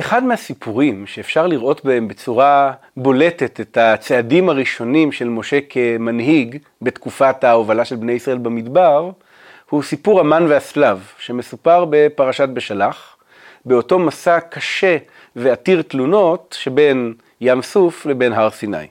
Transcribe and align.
אחד 0.00 0.24
מהסיפורים 0.24 1.06
שאפשר 1.06 1.46
לראות 1.46 1.84
בהם 1.84 2.08
בצורה 2.08 2.72
בולטת 2.96 3.60
את 3.60 3.76
הצעדים 3.76 4.48
הראשונים 4.48 5.12
של 5.12 5.28
משה 5.28 5.58
כמנהיג 5.68 6.58
בתקופת 6.82 7.44
ההובלה 7.44 7.84
של 7.84 7.96
בני 7.96 8.12
ישראל 8.12 8.38
במדבר, 8.38 9.10
הוא 9.70 9.82
סיפור 9.82 10.20
המן 10.20 10.46
והסלב, 10.48 11.12
שמסופר 11.18 11.84
בפרשת 11.90 12.48
בשלח, 12.48 13.16
באותו 13.64 13.98
מסע 13.98 14.40
קשה 14.40 14.96
ועתיר 15.36 15.82
תלונות 15.82 16.56
שבין 16.58 17.14
ים 17.40 17.62
סוף 17.62 18.06
לבין 18.06 18.32
הר 18.32 18.50
סיני. 18.50 18.86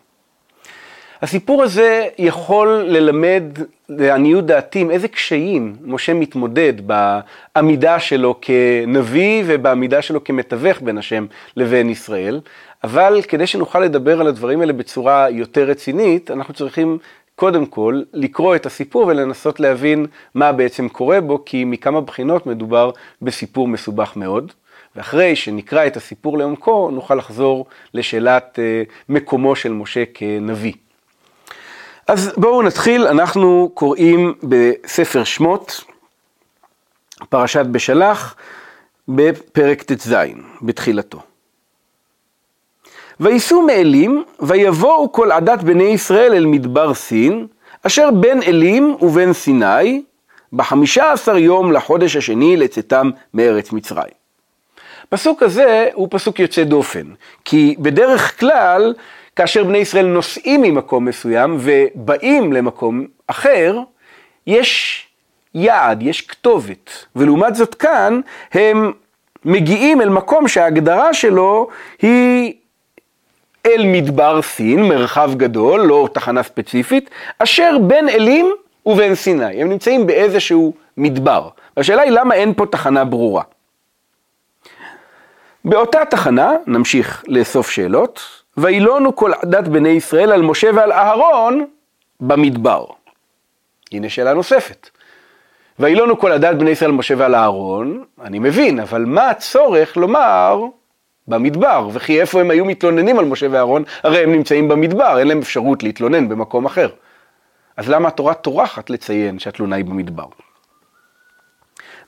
הסיפור 1.23 1.63
הזה 1.63 2.07
יכול 2.17 2.67
ללמד, 2.67 3.43
לעניות 3.89 4.45
דעתי, 4.45 4.79
עם 4.79 4.91
איזה 4.91 5.07
קשיים 5.07 5.75
משה 5.81 6.13
מתמודד 6.13 6.73
בעמידה 6.85 7.99
שלו 7.99 8.35
כנביא 8.41 9.43
ובעמידה 9.47 10.01
שלו 10.01 10.23
כמתווך 10.23 10.81
בין 10.81 10.97
השם 10.97 11.25
לבין 11.57 11.89
ישראל, 11.89 12.41
אבל 12.83 13.21
כדי 13.27 13.47
שנוכל 13.47 13.79
לדבר 13.79 14.21
על 14.21 14.27
הדברים 14.27 14.61
האלה 14.61 14.73
בצורה 14.73 15.29
יותר 15.29 15.63
רצינית, 15.63 16.31
אנחנו 16.31 16.53
צריכים 16.53 16.97
קודם 17.35 17.65
כל 17.65 18.01
לקרוא 18.13 18.55
את 18.55 18.65
הסיפור 18.65 19.07
ולנסות 19.07 19.59
להבין 19.59 20.05
מה 20.35 20.51
בעצם 20.51 20.89
קורה 20.89 21.21
בו, 21.21 21.45
כי 21.45 21.63
מכמה 21.65 22.01
בחינות 22.01 22.47
מדובר 22.47 22.91
בסיפור 23.21 23.67
מסובך 23.67 24.13
מאוד. 24.15 24.51
ואחרי 24.95 25.35
שנקרא 25.35 25.87
את 25.87 25.97
הסיפור 25.97 26.37
לעומקו, 26.37 26.91
נוכל 26.93 27.15
לחזור 27.15 27.65
לשאלת 27.93 28.59
אה, 28.59 28.83
מקומו 29.09 29.55
של 29.55 29.71
משה 29.71 30.03
כנביא. 30.13 30.73
אז 32.07 32.31
בואו 32.37 32.61
נתחיל, 32.61 33.07
אנחנו 33.07 33.71
קוראים 33.73 34.33
בספר 34.43 35.23
שמות, 35.23 35.83
פרשת 37.29 37.65
בשלח, 37.65 38.35
בפרק 39.07 39.83
ט"ז, 39.83 40.15
בתחילתו. 40.61 41.21
וייסעו 43.19 43.61
מאלים, 43.61 44.23
ויבואו 44.39 45.11
כל 45.11 45.31
עדת 45.31 45.63
בני 45.63 45.83
ישראל 45.83 46.33
אל 46.33 46.45
מדבר 46.45 46.93
סין, 46.93 47.47
אשר 47.83 48.11
בין 48.11 48.43
אלים 48.43 48.95
ובין 49.01 49.33
סיני, 49.33 50.03
בחמישה 50.53 51.11
עשר 51.11 51.37
יום 51.37 51.71
לחודש 51.71 52.15
השני 52.15 52.57
לצאתם 52.57 53.09
מארץ 53.33 53.71
מצרים. 53.71 54.13
פסוק 55.09 55.43
הזה 55.43 55.89
הוא 55.93 56.07
פסוק 56.11 56.39
יוצא 56.39 56.63
דופן, 56.63 57.13
כי 57.45 57.75
בדרך 57.79 58.39
כלל 58.39 58.93
כאשר 59.35 59.63
בני 59.63 59.77
ישראל 59.77 60.05
נוסעים 60.05 60.61
ממקום 60.61 61.05
מסוים 61.05 61.57
ובאים 61.59 62.53
למקום 62.53 63.05
אחר, 63.27 63.79
יש 64.47 65.07
יעד, 65.55 66.03
יש 66.03 66.21
כתובת, 66.21 67.05
ולעומת 67.15 67.55
זאת 67.55 67.75
כאן 67.75 68.21
הם 68.53 68.91
מגיעים 69.45 70.01
אל 70.01 70.09
מקום 70.09 70.47
שההגדרה 70.47 71.13
שלו 71.13 71.67
היא 72.01 72.53
אל 73.65 73.83
מדבר 73.85 74.41
סין, 74.41 74.83
מרחב 74.83 75.31
גדול, 75.37 75.81
לא 75.81 76.09
תחנה 76.13 76.43
ספציפית, 76.43 77.09
אשר 77.39 77.77
בין 77.87 78.09
אלים 78.09 78.53
ובין 78.85 79.15
סיני. 79.15 79.61
הם 79.61 79.69
נמצאים 79.69 80.07
באיזשהו 80.07 80.73
מדבר. 80.97 81.49
והשאלה 81.77 82.01
היא 82.01 82.11
למה 82.11 82.35
אין 82.35 82.53
פה 82.53 82.65
תחנה 82.65 83.05
ברורה. 83.05 83.43
באותה 85.65 86.05
תחנה, 86.05 86.51
נמשיך 86.67 87.23
לאסוף 87.27 87.69
שאלות, 87.69 88.42
וילונו 88.57 89.15
כל 89.15 89.31
עדת 89.41 89.67
בני 89.67 89.89
ישראל 89.89 90.31
על 90.31 90.41
משה 90.41 90.69
ועל 90.75 90.91
אהרון 90.91 91.65
במדבר. 92.19 92.85
הנה 93.91 94.09
שאלה 94.09 94.33
נוספת. 94.33 94.89
וילונו 95.79 96.19
כל 96.19 96.31
עדת 96.31 96.55
בני 96.55 96.69
ישראל 96.69 96.91
על 96.91 96.97
משה 96.97 97.13
ועל 97.17 97.35
אהרון, 97.35 98.03
אני 98.21 98.39
מבין, 98.39 98.79
אבל 98.79 99.05
מה 99.05 99.29
הצורך 99.29 99.97
לומר 99.97 100.61
במדבר? 101.27 101.89
וכי 101.93 102.21
איפה 102.21 102.41
הם 102.41 102.51
היו 102.51 102.65
מתלוננים 102.65 103.19
על 103.19 103.25
משה 103.25 103.47
ואהרון? 103.51 103.83
הרי 104.03 104.23
הם 104.23 104.31
נמצאים 104.31 104.67
במדבר, 104.67 105.19
אין 105.19 105.27
להם 105.27 105.39
אפשרות 105.39 105.83
להתלונן 105.83 106.29
במקום 106.29 106.65
אחר. 106.65 106.89
אז 107.77 107.89
למה 107.89 108.07
התורה 108.07 108.33
טורחת 108.33 108.89
לציין 108.89 109.39
שהתלונה 109.39 109.75
היא 109.75 109.85
במדבר? 109.85 110.25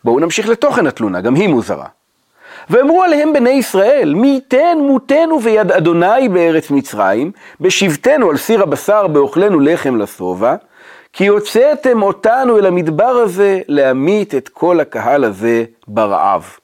בואו 0.04 0.20
נמשיך 0.20 0.50
לתוכן 0.50 0.88
התלונה, 0.88 1.22
גם 1.22 1.36
היא 1.36 1.50
מוזרה. 1.50 1.88
ואמרו 2.70 3.04
עליהם 3.04 3.34
בני 3.34 3.50
ישראל, 3.50 4.14
מי 4.14 4.28
ייתן 4.28 4.78
מותנו 4.82 5.42
ויד 5.42 5.72
אדוני 5.72 6.30
בארץ 6.30 6.72
מצרים, 6.72 7.32
בשבתנו 7.60 8.30
על 8.30 8.38
סיר 8.38 8.64
הבשר 8.64 9.08
באוכלנו 9.08 9.60
לחם 9.60 9.96
לשובע, 9.96 10.56
כי 11.14 11.28
הוצאתם 11.28 12.02
אותנו 12.02 12.58
אל 12.58 12.66
המדבר 12.66 13.06
הזה 13.06 13.62
להמית 13.68 14.36
את 14.36 14.50
כל 14.50 14.80
הקהל 14.80 15.24
הזה 15.24 15.64
ברעב. 15.88 16.58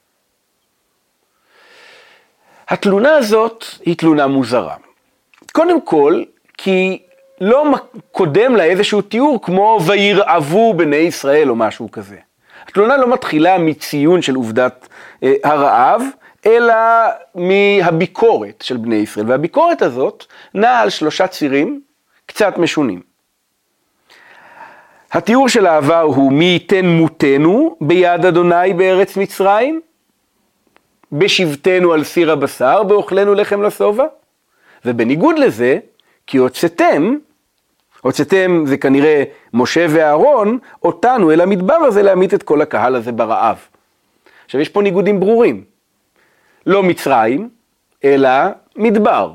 התלונה 2.70 3.16
הזאת 3.16 3.66
היא 3.86 3.98
תלונה 3.98 4.28
מוזרה. 4.28 4.76
קודם 5.52 5.82
כל, 5.82 6.24
כי 6.58 7.02
לא 7.42 7.66
קודם 8.12 8.56
לה 8.56 8.64
איזשהו 8.64 9.02
תיאור 9.02 9.42
כמו 9.42 9.80
וירעבו 9.86 10.74
בני 10.74 10.96
ישראל 10.96 11.50
או 11.50 11.56
משהו 11.56 11.92
כזה. 11.92 12.18
התלונה 12.68 12.98
לא 12.98 13.14
מתחילה 13.14 13.58
מציון 13.58 14.22
של 14.22 14.36
עובדת 14.36 14.88
אה, 15.24 15.34
הרעב, 15.44 16.02
אלא 16.46 16.74
מהביקורת 17.36 18.64
של 18.64 18.78
בני 18.78 18.96
ישראל. 18.96 19.30
והביקורת 19.30 19.82
הזאת 19.82 20.26
נעה 20.54 20.82
על 20.82 20.90
שלושה 20.90 21.28
צירים 21.28 21.82
קצת 22.26 22.58
משונים. 22.58 23.02
התיאור 25.12 25.50
של 25.50 25.66
העבר 25.66 26.02
הוא 26.02 26.34
מי 26.34 26.46
ייתן 26.46 26.86
מותנו 26.86 27.78
ביד 27.82 28.26
אדוני 28.26 28.74
בארץ 28.74 29.18
מצרים, 29.18 29.82
בשבתנו 31.12 31.94
על 31.94 32.04
סיר 32.04 32.32
הבשר, 32.32 32.84
באוכלנו 32.84 33.34
לחם 33.34 33.62
לשובע, 33.62 34.06
ובניגוד 34.86 35.40
לזה, 35.40 35.80
כי 36.28 36.38
הוצאתם 36.38 37.16
הוצאתם, 38.02 38.64
זה 38.66 38.78
כנראה 38.78 39.24
משה 39.54 39.86
ואהרון, 39.90 40.60
אותנו 40.84 41.32
אל 41.32 41.42
המדבר 41.42 41.74
הזה 41.74 42.04
להמית 42.04 42.34
את 42.34 42.44
כל 42.44 42.62
הקהל 42.62 42.96
הזה 42.96 43.12
ברעב. 43.12 43.58
עכשיו 44.46 44.62
יש 44.62 44.70
פה 44.70 44.82
ניגודים 44.82 45.20
ברורים. 45.20 45.64
לא 46.66 46.84
מצרים, 46.84 47.50
אלא 48.04 48.30
מדבר. 48.76 49.32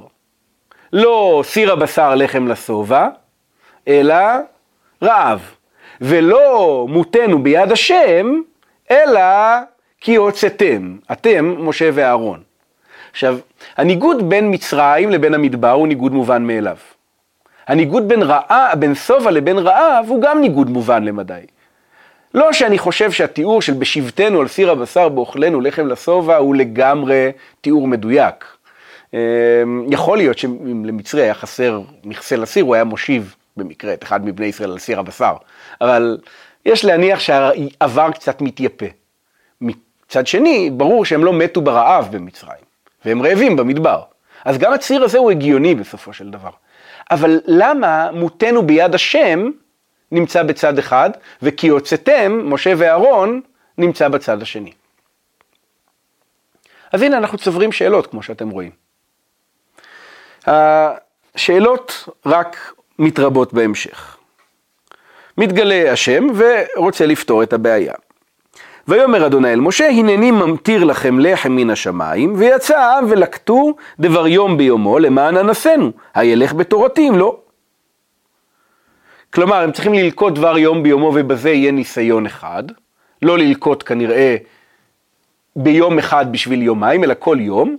לא 0.92 1.42
סיר 1.44 1.72
הבשר 1.72 2.14
לחם 2.14 2.48
לשובע, 2.48 3.08
אלא 3.88 4.16
רעב. 5.02 5.40
ולא 6.00 6.86
מותנו 6.88 7.42
ביד 7.42 7.72
השם, 7.72 8.40
אלא 8.90 9.20
כי 10.00 10.16
הוצאתם, 10.16 10.96
אתם, 11.12 11.54
משה 11.58 11.90
ואהרון. 11.94 12.42
עכשיו, 13.10 13.38
הניגוד 13.76 14.28
בין 14.30 14.54
מצרים 14.54 15.10
לבין 15.10 15.34
המדבר 15.34 15.70
הוא 15.70 15.88
ניגוד 15.88 16.12
מובן 16.12 16.46
מאליו. 16.46 16.76
הניגוד 17.66 18.08
בין 18.08 18.22
רעה, 18.22 18.74
בין 18.74 18.94
שובע 18.94 19.30
לבין 19.30 19.58
רעב 19.58 20.04
הוא 20.08 20.22
גם 20.22 20.40
ניגוד 20.40 20.70
מובן 20.70 21.04
למדי. 21.04 21.40
לא 22.34 22.52
שאני 22.52 22.78
חושב 22.78 23.12
שהתיאור 23.12 23.62
של 23.62 23.72
בשבתנו 23.72 24.40
על 24.40 24.48
סיר 24.48 24.70
הבשר 24.70 25.08
באוכלנו 25.08 25.60
לחם 25.60 25.86
לשובע 25.86 26.36
הוא 26.36 26.54
לגמרי 26.56 27.30
תיאור 27.60 27.88
מדויק. 27.88 28.44
אמ, 29.14 29.18
יכול 29.90 30.18
להיות 30.18 30.38
שאם 30.38 30.84
למצרי 30.84 31.22
היה 31.22 31.34
חסר 31.34 31.80
מכסה 32.04 32.36
לסיר, 32.36 32.64
הוא 32.64 32.74
היה 32.74 32.84
מושיב 32.84 33.34
במקרה 33.56 33.94
את 33.94 34.02
אחד 34.02 34.26
מבני 34.26 34.46
ישראל 34.46 34.70
על 34.70 34.78
סיר 34.78 35.00
הבשר. 35.00 35.34
אבל 35.80 36.18
יש 36.66 36.84
להניח 36.84 37.18
שהעבר 37.18 38.10
קצת 38.10 38.40
מתייפה. 38.40 38.86
מצד 39.60 40.26
שני, 40.26 40.70
ברור 40.70 41.04
שהם 41.04 41.24
לא 41.24 41.32
מתו 41.32 41.60
ברעב 41.60 42.08
במצרים, 42.10 42.64
והם 43.04 43.22
רעבים 43.22 43.56
במדבר. 43.56 44.00
אז 44.44 44.58
גם 44.58 44.72
הציר 44.72 45.04
הזה 45.04 45.18
הוא 45.18 45.30
הגיוני 45.30 45.74
בסופו 45.74 46.12
של 46.12 46.30
דבר. 46.30 46.50
אבל 47.10 47.40
למה 47.46 48.10
מותנו 48.12 48.66
ביד 48.66 48.94
השם 48.94 49.50
נמצא 50.12 50.42
בצד 50.42 50.78
אחד, 50.78 51.10
וכי 51.42 51.68
הוצאתם, 51.68 52.40
משה 52.44 52.72
ואהרון, 52.76 53.40
נמצא 53.78 54.08
בצד 54.08 54.42
השני? 54.42 54.72
אז 56.92 57.02
הנה 57.02 57.18
אנחנו 57.18 57.38
צוברים 57.38 57.72
שאלות, 57.72 58.06
כמו 58.06 58.22
שאתם 58.22 58.48
רואים. 58.48 58.70
השאלות 60.46 62.08
רק 62.26 62.72
מתרבות 62.98 63.52
בהמשך. 63.52 64.16
מתגלה 65.38 65.92
השם 65.92 66.26
ורוצה 66.36 67.06
לפתור 67.06 67.42
את 67.42 67.52
הבעיה. 67.52 67.94
ויאמר 68.88 69.26
אדוני 69.26 69.52
אל 69.52 69.60
משה, 69.60 69.88
הנני 69.88 70.30
ממטיר 70.30 70.84
לכם 70.84 71.18
לחם 71.18 71.52
מן 71.52 71.70
השמיים, 71.70 72.34
ויצא 72.36 72.78
העם 72.78 73.04
ולקטו 73.08 73.76
דבר 74.00 74.26
יום 74.26 74.56
ביומו 74.56 74.98
למען 74.98 75.36
אנסנו, 75.36 75.90
הילך 76.14 76.52
בתורתי 76.52 77.08
אם 77.08 77.18
לא. 77.18 77.38
כלומר, 79.34 79.56
הם 79.56 79.72
צריכים 79.72 79.94
ללקוט 79.94 80.34
דבר 80.34 80.58
יום 80.58 80.82
ביומו 80.82 81.12
ובזה 81.14 81.50
יהיה 81.50 81.72
ניסיון 81.72 82.26
אחד, 82.26 82.62
לא 83.22 83.38
ללקוט 83.38 83.82
כנראה 83.86 84.36
ביום 85.56 85.98
אחד 85.98 86.32
בשביל 86.32 86.62
יומיים, 86.62 87.04
אלא 87.04 87.14
כל 87.18 87.36
יום. 87.40 87.76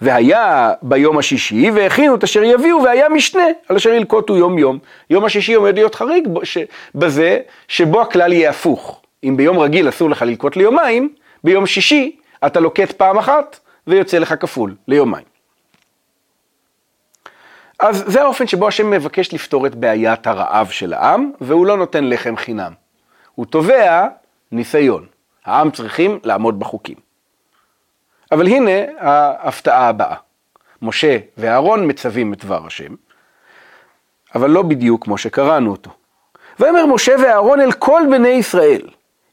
והיה 0.00 0.72
ביום 0.82 1.18
השישי, 1.18 1.70
והכינו 1.70 2.14
את 2.14 2.24
אשר 2.24 2.42
יביאו, 2.42 2.82
והיה 2.82 3.08
משנה 3.08 3.44
על 3.68 3.76
אשר 3.76 3.90
ילקוטו 3.90 4.36
יום 4.36 4.58
יום. 4.58 4.78
יום 5.10 5.24
השישי 5.24 5.54
עומד 5.54 5.74
להיות 5.74 5.94
חריג 5.94 6.28
בזה 6.94 7.38
שבו 7.68 8.00
הכלל 8.00 8.32
יהיה 8.32 8.50
הפוך. 8.50 8.99
אם 9.24 9.36
ביום 9.36 9.58
רגיל 9.58 9.88
אסור 9.88 10.10
לך 10.10 10.22
ללקוט 10.22 10.56
ליומיים, 10.56 11.14
ביום 11.44 11.66
שישי 11.66 12.16
אתה 12.46 12.60
לוקט 12.60 12.92
פעם 12.92 13.18
אחת 13.18 13.58
ויוצא 13.86 14.18
לך 14.18 14.34
כפול 14.40 14.74
ליומיים. 14.88 15.24
אז 17.78 18.04
זה 18.06 18.22
האופן 18.22 18.46
שבו 18.46 18.68
השם 18.68 18.90
מבקש 18.90 19.34
לפתור 19.34 19.66
את 19.66 19.74
בעיית 19.74 20.26
הרעב 20.26 20.68
של 20.68 20.92
העם, 20.92 21.32
והוא 21.40 21.66
לא 21.66 21.76
נותן 21.76 22.04
לחם 22.04 22.36
חינם. 22.36 22.72
הוא 23.34 23.46
תובע 23.46 24.08
ניסיון. 24.52 25.06
העם 25.44 25.70
צריכים 25.70 26.18
לעמוד 26.24 26.58
בחוקים. 26.58 26.96
אבל 28.32 28.46
הנה 28.46 28.70
ההפתעה 28.98 29.88
הבאה. 29.88 30.16
משה 30.82 31.18
ואהרון 31.36 31.90
מצווים 31.90 32.32
את 32.32 32.44
דבר 32.44 32.66
השם, 32.66 32.94
אבל 34.34 34.50
לא 34.50 34.62
בדיוק 34.62 35.04
כמו 35.04 35.18
שקראנו 35.18 35.70
אותו. 35.70 35.90
ויאמר 36.60 36.86
משה 36.86 37.14
ואהרון 37.22 37.60
אל 37.60 37.72
כל 37.72 38.02
בני 38.10 38.28
ישראל, 38.28 38.82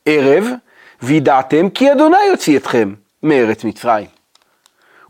ערב, 0.07 0.45
וידעתם 1.01 1.69
כי 1.69 1.92
אדוני 1.92 2.24
יוציא 2.31 2.57
אתכם 2.57 2.94
מארץ 3.24 3.63
מצרים. 3.63 4.06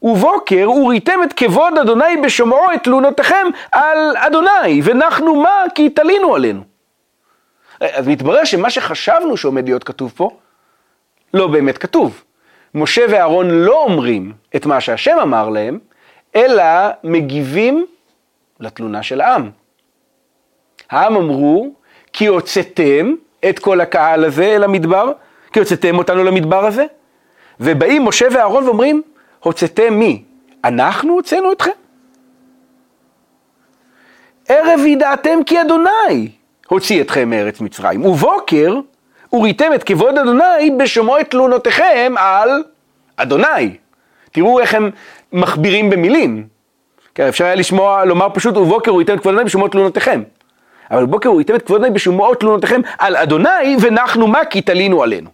ובוקר 0.01 0.71
וריתם 0.71 1.19
את 1.23 1.33
כבוד 1.33 1.77
אדוני 1.77 2.17
בשומעו 2.23 2.73
את 2.73 2.83
תלונותיכם 2.83 3.47
על 3.71 4.17
אדוני, 4.17 4.81
ונחנו 4.83 5.35
מה 5.35 5.63
כי 5.75 5.89
תלינו 5.89 6.35
עלינו. 6.35 6.61
אז 7.79 8.07
מתברר 8.07 8.43
שמה 8.43 8.69
שחשבנו 8.69 9.37
שעומד 9.37 9.65
להיות 9.65 9.83
כתוב 9.83 10.13
פה, 10.15 10.29
לא 11.33 11.47
באמת 11.47 11.77
כתוב. 11.77 12.23
משה 12.75 13.05
ואהרון 13.09 13.49
לא 13.49 13.83
אומרים 13.83 14.33
את 14.55 14.65
מה 14.65 14.81
שהשם 14.81 15.17
אמר 15.21 15.49
להם, 15.49 15.79
אלא 16.35 16.63
מגיבים 17.03 17.85
לתלונה 18.59 19.03
של 19.03 19.21
העם. 19.21 19.49
העם 20.89 21.15
אמרו, 21.15 21.73
כי 22.13 22.25
הוצאתם 22.25 23.13
את 23.49 23.59
כל 23.59 23.81
הקהל 23.81 24.25
הזה 24.25 24.43
אל 24.43 24.63
המדבר, 24.63 25.11
כי 25.53 25.59
הוצאתם 25.59 25.97
אותנו 25.97 26.23
למדבר 26.23 26.65
הזה, 26.65 26.85
ובאים 27.59 28.05
משה 28.05 28.25
ואהרון 28.31 28.63
ואומרים, 28.63 29.01
הוצאתם 29.39 29.93
מי? 29.93 30.23
אנחנו 30.63 31.13
הוצאנו 31.13 31.51
אתכם? 31.51 31.71
ערב 34.47 34.79
ידעתם 34.85 35.43
כי 35.45 35.61
אדוני 35.61 36.31
הוציא 36.67 37.01
אתכם 37.01 37.29
מארץ 37.29 37.61
מצרים, 37.61 38.05
ובוקר 38.05 38.79
וריתם 39.33 39.73
את 39.75 39.83
כבוד 39.83 40.17
אדוני 40.17 40.71
בשומעו 40.79 41.19
את 41.19 41.31
תלונותיכם 41.31 42.13
על 42.17 42.63
אדוני. 43.17 43.77
תראו 44.31 44.59
איך 44.59 44.73
הם 44.73 44.91
מכבירים 45.33 45.89
במילים. 45.89 46.47
כן, 47.15 47.27
אפשר 47.27 47.45
היה 47.45 47.55
לשמוע, 47.55 48.05
לומר 48.05 48.27
פשוט, 48.33 48.57
ובוקר 48.57 48.91
ייתן 48.99 49.13
את 49.13 49.19
כבוד 49.19 49.33
אדוני 49.33 49.45
בשומעו 49.45 49.67
תלונותיכם. 49.67 50.23
אבל 50.91 51.05
בבוקר 51.05 51.29
הוא 51.29 51.41
ייתן 51.41 51.55
את 51.55 51.61
כבוד 51.61 51.81
אדוני 51.81 51.95
בשומעו 51.95 52.35
תלונותיכם 52.35 52.81
על 52.97 53.15
אדוני, 53.15 53.75
ונחנו 53.81 54.27
מה 54.27 54.45
כי 54.45 54.61
תלינו 54.61 55.03
עלינו. 55.03 55.29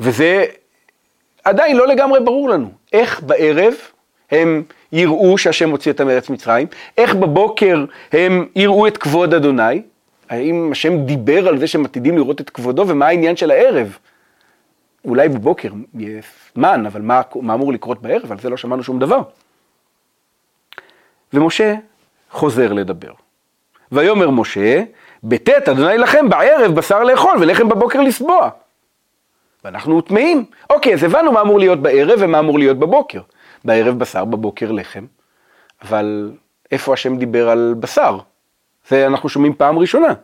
וזה 0.00 0.44
עדיין 1.44 1.76
לא 1.76 1.86
לגמרי 1.86 2.20
ברור 2.20 2.48
לנו. 2.48 2.70
איך 2.92 3.22
בערב 3.22 3.74
הם 4.30 4.62
יראו 4.92 5.38
שהשם 5.38 5.70
הוציא 5.70 5.92
אותם 5.92 6.06
מארץ 6.06 6.30
מצרים? 6.30 6.66
איך 6.98 7.14
בבוקר 7.14 7.84
הם 8.12 8.46
יראו 8.56 8.86
את 8.86 8.98
כבוד 8.98 9.34
אדוני? 9.34 9.82
האם 10.28 10.68
השם 10.72 11.04
דיבר 11.04 11.48
על 11.48 11.58
זה 11.58 11.66
שהם 11.66 11.84
עתידים 11.84 12.16
לראות 12.16 12.40
את 12.40 12.50
כבודו, 12.50 12.84
ומה 12.88 13.06
העניין 13.06 13.36
של 13.36 13.50
הערב? 13.50 13.98
אולי 15.04 15.28
בבוקר 15.28 15.68
יהיה 15.94 16.20
זמן, 16.54 16.86
אבל 16.86 17.00
מה, 17.00 17.20
מה 17.34 17.54
אמור 17.54 17.72
לקרות 17.72 18.02
בערב? 18.02 18.32
על 18.32 18.38
זה 18.38 18.50
לא 18.50 18.56
שמענו 18.56 18.82
שום 18.82 18.98
דבר. 18.98 19.20
ומשה 21.32 21.74
חוזר 22.30 22.72
לדבר. 22.72 23.12
ויאמר 23.92 24.30
משה, 24.30 24.82
בטית 25.24 25.68
אדוני 25.68 25.98
לכם 25.98 26.28
בערב 26.28 26.74
בשר 26.74 27.02
לאכול 27.02 27.36
ולחם 27.40 27.68
בבוקר 27.68 28.00
לסבוע. 28.00 28.50
ואנחנו 29.64 30.00
טמאים. 30.00 30.44
אוקיי, 30.70 30.94
אז 30.94 31.04
הבנו 31.04 31.32
מה 31.32 31.40
אמור 31.40 31.58
להיות 31.58 31.82
בערב 31.82 32.18
ומה 32.22 32.38
אמור 32.38 32.58
להיות 32.58 32.78
בבוקר. 32.78 33.20
בערב 33.64 33.98
בשר, 33.98 34.24
בבוקר 34.24 34.72
לחם. 34.72 35.04
אבל 35.82 36.32
איפה 36.72 36.92
השם 36.92 37.16
דיבר 37.16 37.48
על 37.48 37.74
בשר? 37.80 38.18
זה 38.88 39.06
אנחנו 39.06 39.28
שומעים 39.28 39.54
פעם 39.54 39.78
ראשונה. 39.78 40.14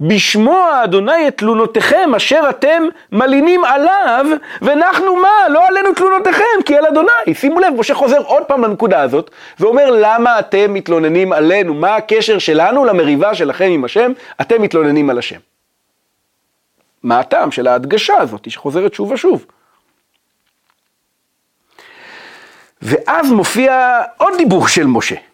בשמוע 0.00 0.84
אדוני 0.84 1.28
את 1.28 1.38
תלונותיכם 1.38 2.14
אשר 2.16 2.40
אתם 2.50 2.82
מלינים 3.12 3.64
עליו, 3.64 4.26
ואנחנו 4.62 5.16
מה? 5.16 5.48
לא 5.48 5.66
עלינו 5.66 5.94
תלונותיכם, 5.94 6.62
כי 6.64 6.76
על 6.76 6.86
אדוני. 6.86 7.34
שימו 7.34 7.60
לב, 7.60 7.74
משה 7.78 7.94
חוזר 7.94 8.18
עוד 8.18 8.42
פעם 8.42 8.64
לנקודה 8.64 9.02
הזאת, 9.02 9.30
ואומר 9.60 9.90
למה 9.90 10.38
אתם 10.38 10.74
מתלוננים 10.74 11.32
עלינו? 11.32 11.74
מה 11.74 11.96
הקשר 11.96 12.38
שלנו 12.38 12.84
למריבה 12.84 13.34
שלכם 13.34 13.68
עם 13.70 13.84
השם? 13.84 14.12
אתם 14.40 14.62
מתלוננים 14.62 15.10
על 15.10 15.18
השם. 15.18 15.38
מה 17.02 17.20
הטעם 17.20 17.50
של 17.50 17.66
ההדגשה 17.66 18.16
הזאת 18.16 18.50
שחוזרת 18.50 18.94
שוב 18.94 19.12
ושוב? 19.12 19.46
ואז 22.82 23.32
מופיע 23.32 24.00
עוד 24.16 24.32
דיבור 24.36 24.68
של 24.68 24.86
משה. 24.86 25.27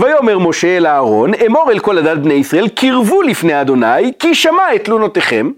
ויאמר 0.00 0.38
משה 0.38 0.76
אל 0.76 0.86
אהרון, 0.86 1.34
אמור 1.46 1.70
אל 1.70 1.78
כל 1.78 1.98
עדת 1.98 2.18
בני 2.18 2.34
ישראל, 2.34 2.68
קרבו 2.68 3.22
לפני 3.22 3.60
אדוני, 3.60 4.12
כי 4.18 4.34
שמע 4.34 4.74
את 4.74 4.84
תלונותיכם. 4.84 5.50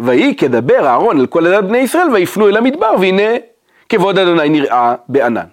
ויהי 0.00 0.36
כדבר 0.36 0.86
אהרון 0.86 1.20
אל 1.20 1.26
כל 1.26 1.46
עדת 1.46 1.64
בני 1.64 1.78
ישראל, 1.78 2.10
ויפנו 2.12 2.48
אל 2.48 2.56
המדבר, 2.56 2.94
והנה 3.00 3.22
כבוד 3.88 4.18
אדוני 4.18 4.48
נראה 4.48 4.94
בענן. 5.08 5.46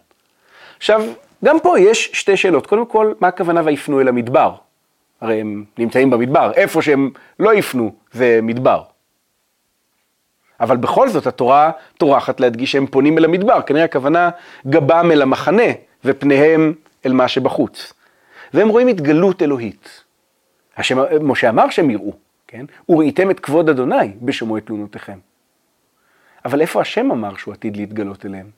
עכשיו, 0.78 1.04
גם 1.46 1.60
פה 1.60 1.80
יש 1.80 2.10
שתי 2.14 2.38
שאלות. 2.38 2.68
קודם 2.68 2.86
כל, 2.86 3.14
מה 3.20 3.28
הכוונה 3.28 3.62
ויפנו 3.66 4.02
אל 4.02 4.08
המדבר? 4.08 4.52
הרי 5.22 5.42
הם 5.42 5.64
נמצאים 5.78 6.10
במדבר, 6.10 6.52
איפה 6.56 6.82
שהם 6.82 7.10
לא 7.40 7.54
יפנו 7.54 7.92
זה 8.12 8.40
מדבר. 8.44 8.82
אבל 10.60 10.78
בכל 10.78 11.10
זאת 11.10 11.28
התורה 11.28 11.72
טורחת 11.98 12.40
להדגיש 12.40 12.72
שהם 12.72 12.88
פונים 12.88 13.18
אל 13.18 13.26
המדבר, 13.26 13.62
כנראה 13.62 13.84
הכוונה 13.84 14.30
גבם 14.68 15.12
אל 15.12 15.22
המחנה 15.22 15.72
ופניהם 16.06 16.74
אל 17.06 17.14
מה 17.14 17.28
שבחוץ. 17.28 17.94
והם 18.54 18.70
רואים 18.70 18.88
התגלות 18.88 19.42
אלוהית. 19.42 20.04
השם, 20.78 20.98
משה 21.22 21.50
אמר 21.50 21.70
שהם 21.70 21.90
יראו, 21.90 22.14
כן? 22.48 22.66
וראיתם 22.90 23.32
את 23.32 23.40
כבוד 23.40 23.70
אדוני 23.70 24.12
בשומעו 24.22 24.58
את 24.58 24.66
תלונותיכם. 24.66 25.20
אבל 26.46 26.62
איפה 26.62 26.82
השם 26.82 27.12
אמר 27.12 27.36
שהוא 27.36 27.54
עתיד 27.54 27.78
להתגלות 27.78 28.26
אליהם? 28.26 28.50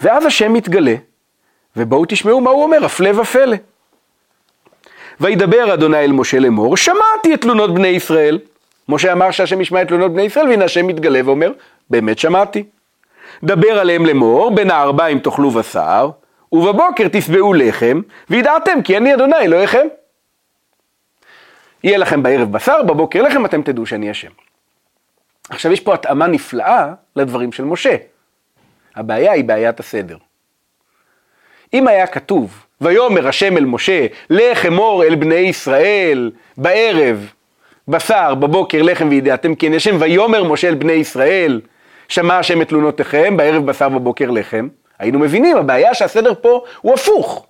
ואז 0.00 0.26
השם 0.26 0.52
מתגלה, 0.52 0.94
ובואו 1.76 2.04
תשמעו 2.08 2.40
מה 2.40 2.50
הוא 2.50 2.62
אומר, 2.62 2.84
הפלא 2.84 3.20
ופלא. 3.20 3.56
וידבר 5.20 5.74
אדוני 5.74 6.04
אל 6.04 6.12
משה 6.12 6.38
לאמור, 6.38 6.76
שמעתי 6.76 7.34
את 7.34 7.40
תלונות 7.40 7.74
בני 7.74 7.88
ישראל. 7.88 8.38
משה 8.88 9.12
אמר 9.12 9.30
שהשם 9.30 9.60
ישמע 9.60 9.82
את 9.82 9.88
תלונות 9.88 10.12
בני 10.12 10.22
ישראל, 10.22 10.48
והנה 10.48 10.64
השם 10.64 10.86
מתגלה 10.86 11.20
ואומר, 11.24 11.52
באמת 11.90 12.18
שמעתי. 12.18 12.64
דבר 13.44 13.78
עליהם 13.78 14.06
לאמור, 14.06 14.54
בין 14.54 14.70
הארבעים 14.70 15.18
תאכלו 15.18 15.50
בשר, 15.50 16.10
ובבוקר 16.52 17.06
תשבעו 17.12 17.54
לחם, 17.54 18.00
וידעתם 18.30 18.82
כי 18.82 18.96
אני 18.96 19.14
אדוני 19.14 19.36
אלוהיכם. 19.36 19.86
יהיה 21.84 21.98
לכם 21.98 22.22
בערב 22.22 22.52
בשר, 22.52 22.82
בבוקר 22.82 23.22
לחם, 23.22 23.44
אתם 23.44 23.62
תדעו 23.62 23.86
שאני 23.86 24.10
השם. 24.10 24.30
עכשיו 25.50 25.72
יש 25.72 25.80
פה 25.80 25.94
התאמה 25.94 26.26
נפלאה 26.26 26.92
לדברים 27.16 27.52
של 27.52 27.64
משה. 27.64 27.96
הבעיה 28.96 29.32
היא 29.32 29.44
בעיית 29.44 29.80
הסדר. 29.80 30.16
אם 31.74 31.88
היה 31.88 32.06
כתוב, 32.06 32.64
ויאמר 32.80 33.28
השם 33.28 33.56
אל 33.56 33.64
משה, 33.64 34.06
לך 34.30 34.66
אמור 34.66 35.04
אל 35.04 35.14
בני 35.14 35.34
ישראל 35.34 36.30
בערב 36.56 37.32
בשר, 37.88 38.34
בבוקר 38.34 38.82
לחם 38.82 39.08
וידעתם 39.08 39.54
כי 39.54 39.68
אני 39.68 39.76
השם, 39.76 39.96
ויאמר 40.00 40.44
משה 40.44 40.68
אל 40.68 40.74
בני 40.74 40.92
ישראל, 40.92 41.60
שמע 42.08 42.38
השם 42.38 42.62
את 42.62 42.68
תלונותיכם, 42.68 43.36
בערב 43.36 43.66
בשר 43.66 43.88
בבוקר 43.88 44.30
לחם, 44.30 44.68
היינו 44.98 45.18
מבינים, 45.18 45.56
הבעיה 45.56 45.94
שהסדר 45.94 46.32
פה 46.40 46.64
הוא 46.80 46.94
הפוך. 46.94 47.46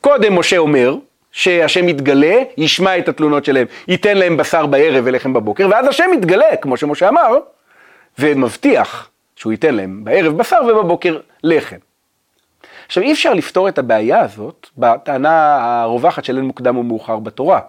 קודם 0.00 0.38
משה 0.38 0.58
אומר, 0.58 0.96
שהשם 1.32 1.88
יתגלה, 1.88 2.36
ישמע 2.56 2.98
את 2.98 3.08
התלונות 3.08 3.44
שלהם, 3.44 3.66
ייתן 3.88 4.16
להם 4.16 4.36
בשר 4.36 4.66
בערב 4.66 5.04
ולחם 5.06 5.32
בבוקר, 5.32 5.68
ואז 5.70 5.86
השם 5.86 6.10
יתגלה, 6.14 6.56
כמו 6.56 6.76
שמשה 6.76 7.08
אמר, 7.08 7.38
ומבטיח 8.18 9.10
שהוא 9.36 9.52
ייתן 9.52 9.74
להם 9.74 10.04
בערב 10.04 10.36
בשר 10.36 10.58
ובבוקר 10.68 11.20
לחם. 11.44 11.76
עכשיו 12.86 13.02
אי 13.02 13.12
אפשר 13.12 13.34
לפתור 13.34 13.68
את 13.68 13.78
הבעיה 13.78 14.20
הזאת 14.20 14.66
בטענה 14.78 15.58
הרווחת 15.82 16.24
של 16.24 16.36
אין 16.36 16.44
מוקדם 16.44 16.76
ומאוחר 16.76 17.18
בתורה, 17.18 17.60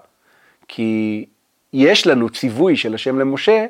כי 0.68 1.26
יש 1.74 2.08
לנו 2.08 2.30
ציווי 2.30 2.76
של 2.78 2.94
השם 2.94 3.20
למשה 3.20 3.66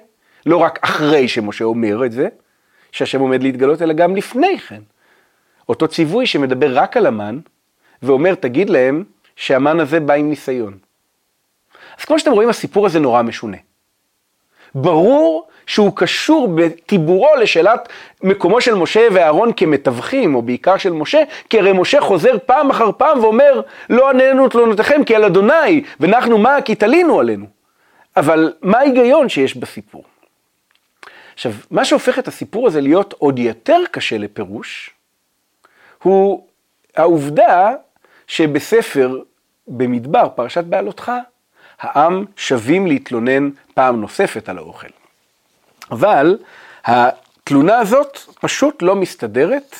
לא 0.45 0.57
רק 0.57 0.79
אחרי 0.81 1.27
שמשה 1.27 1.65
אומר 1.65 2.05
את 2.05 2.11
זה, 2.11 2.27
שהשם 2.91 3.19
עומד 3.19 3.43
להתגלות, 3.43 3.81
אלא 3.81 3.93
גם 3.93 4.15
לפני 4.15 4.57
כן. 4.57 4.81
אותו 5.69 5.87
ציווי 5.87 6.25
שמדבר 6.25 6.77
רק 6.77 6.97
על 6.97 7.05
המן, 7.05 7.39
ואומר, 8.03 8.35
תגיד 8.35 8.69
להם 8.69 9.03
שהמן 9.35 9.79
הזה 9.79 9.99
בא 9.99 10.13
עם 10.13 10.29
ניסיון. 10.29 10.77
אז 11.99 12.05
כמו 12.05 12.19
שאתם 12.19 12.31
רואים, 12.31 12.49
הסיפור 12.49 12.85
הזה 12.85 12.99
נורא 12.99 13.21
משונה. 13.21 13.57
ברור 14.75 15.47
שהוא 15.65 15.91
קשור 15.95 16.47
בטיבורו 16.55 17.27
לשאלת 17.39 17.89
מקומו 18.23 18.61
של 18.61 18.75
משה 18.75 19.07
ואהרון 19.11 19.51
כמתווכים, 19.57 20.35
או 20.35 20.41
בעיקר 20.41 20.77
של 20.77 20.93
משה, 20.93 21.23
כי 21.49 21.59
הרי 21.59 21.73
משה 21.73 22.01
חוזר 22.01 22.37
פעם 22.45 22.69
אחר 22.69 22.91
פעם 22.97 23.19
ואומר, 23.19 23.61
לא 23.89 24.09
עננו 24.09 24.49
תלונותיכם 24.49 25.03
כי 25.03 25.15
על 25.15 25.23
אדוני, 25.23 25.83
ואנחנו 25.99 26.37
מה 26.37 26.61
כי 26.61 26.75
תלינו 26.75 27.19
עלינו. 27.19 27.45
אבל 28.17 28.53
מה 28.61 28.77
ההיגיון 28.77 29.29
שיש 29.29 29.57
בסיפור? 29.57 30.03
עכשיו, 31.33 31.51
מה 31.71 31.85
שהופך 31.85 32.19
את 32.19 32.27
הסיפור 32.27 32.67
הזה 32.67 32.81
להיות 32.81 33.13
עוד 33.17 33.39
יותר 33.39 33.79
קשה 33.91 34.17
לפירוש, 34.17 34.89
הוא 36.03 36.47
העובדה 36.95 37.71
שבספר 38.27 39.19
במדבר, 39.67 40.29
פרשת 40.35 40.63
בעלותך, 40.63 41.11
העם 41.79 42.25
שבים 42.35 42.87
להתלונן 42.87 43.49
פעם 43.73 44.01
נוספת 44.01 44.49
על 44.49 44.57
האוכל. 44.57 44.87
אבל 45.91 46.37
התלונה 46.85 47.79
הזאת 47.79 48.19
פשוט 48.41 48.81
לא 48.81 48.95
מסתדרת 48.95 49.75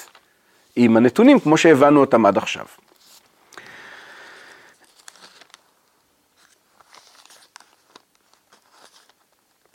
עם 0.75 0.97
הנתונים 0.97 1.39
כמו 1.39 1.57
שהבנו 1.57 1.99
אותם 1.99 2.25
עד 2.25 2.37
עכשיו. 2.37 2.65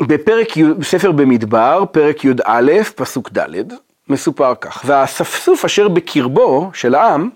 בפרק, 0.02 0.49
בספר 0.78 1.12
במדבר, 1.12 1.85
פרק 1.93 2.25
י"א, 2.25 2.83
פסוק 2.95 3.31
ד', 3.38 3.64
מסופר 4.09 4.55
כך, 4.61 4.83
והאספסוף 4.87 5.64
אשר 5.64 5.88
בקרבו 5.88 6.71
של 6.75 6.95
העם 6.95 7.31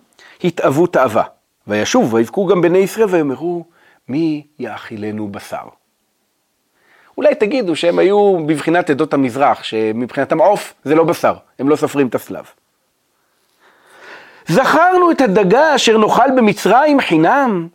התאוו 0.44 0.86
תאווה, 0.86 1.22
וישוב 1.66 2.14
ויבכו 2.14 2.46
גם 2.46 2.60
בני 2.60 2.78
ישראל 2.78 3.06
ויאמרו, 3.10 3.64
מי 4.08 4.46
יאכילנו 4.58 5.28
בשר? 5.28 5.64
אולי 7.18 7.34
תגידו 7.34 7.76
שהם 7.76 7.98
היו 7.98 8.46
בבחינת 8.46 8.90
עדות 8.90 9.14
המזרח, 9.14 9.62
שמבחינתם 9.62 10.38
עוף 10.38 10.74
זה 10.84 10.94
לא 10.94 11.04
בשר, 11.04 11.34
הם 11.58 11.68
לא 11.68 11.76
סופרים 11.76 12.06
את 12.06 12.14
הסלב. 12.14 12.44
זכרנו 14.46 15.10
את 15.10 15.20
הדגה 15.20 15.74
אשר 15.74 15.98
נאכל 15.98 16.30
במצרים 16.36 17.00
חינם, 17.00 17.68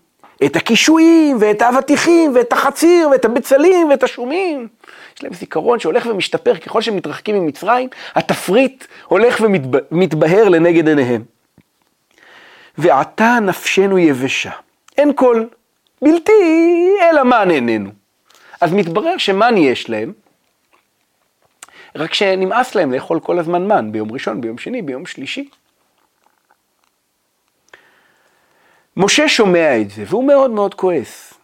את 0.45 0.55
הקישואים 0.55 1.37
ואת 1.39 1.61
האבטיחים 1.61 2.35
ואת 2.35 2.53
החציר 2.53 3.09
ואת 3.09 3.25
הבצלים 3.25 3.89
ואת 3.89 4.03
השומים. 4.03 4.67
יש 5.17 5.23
להם 5.23 5.33
זיכרון 5.33 5.79
שהולך 5.79 6.05
ומשתפר 6.05 6.57
ככל 6.57 6.81
שהם 6.81 6.95
מתרחקים 6.95 7.35
ממצרים, 7.35 7.89
התפריט 8.15 8.85
הולך 9.05 9.41
ומתבהר 9.91 10.49
לנגד 10.49 10.87
עיניהם. 10.87 11.23
ועתה 12.77 13.37
נפשנו 13.41 13.99
יבשה, 13.99 14.51
אין 14.97 15.13
כל, 15.15 15.45
בלתי 16.01 16.31
אלא 17.01 17.23
מן 17.23 17.51
איננו. 17.51 17.89
אז 18.61 18.73
מתברר 18.73 19.17
שמן 19.17 19.57
יש 19.57 19.89
להם, 19.89 20.13
רק 21.95 22.13
שנמאס 22.13 22.75
להם 22.75 22.93
לאכול 22.93 23.19
כל 23.19 23.39
הזמן 23.39 23.67
מן, 23.67 23.91
ביום 23.91 24.11
ראשון, 24.11 24.41
ביום 24.41 24.57
שני, 24.57 24.81
ביום 24.81 25.05
שלישי. 25.05 25.49
משה 28.97 29.29
שומע 29.29 29.81
את 29.81 29.89
זה, 29.89 30.03
והוא 30.07 30.27
מאוד 30.27 30.51
מאוד 30.51 30.73
כועס. 30.73 31.36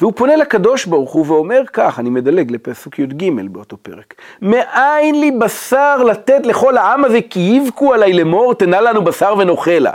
והוא 0.00 0.12
פונה 0.16 0.36
לקדוש 0.36 0.84
ברוך 0.86 1.12
הוא 1.12 1.26
ואומר 1.28 1.62
כך, 1.72 1.98
אני 1.98 2.10
מדלג 2.10 2.50
לפסוק 2.50 2.98
י"ג 2.98 3.30
באותו 3.50 3.76
פרק, 3.76 4.14
מאין 4.42 5.20
לי 5.20 5.30
בשר 5.30 6.02
לתת 6.02 6.46
לכל 6.46 6.76
העם 6.76 7.04
הזה 7.04 7.18
כי 7.30 7.40
יבכו 7.40 7.94
עליי 7.94 8.12
לאמור, 8.12 8.54
תנה 8.54 8.80
לנו 8.80 9.04
בשר 9.04 9.34
ונאכלה. 9.38 9.92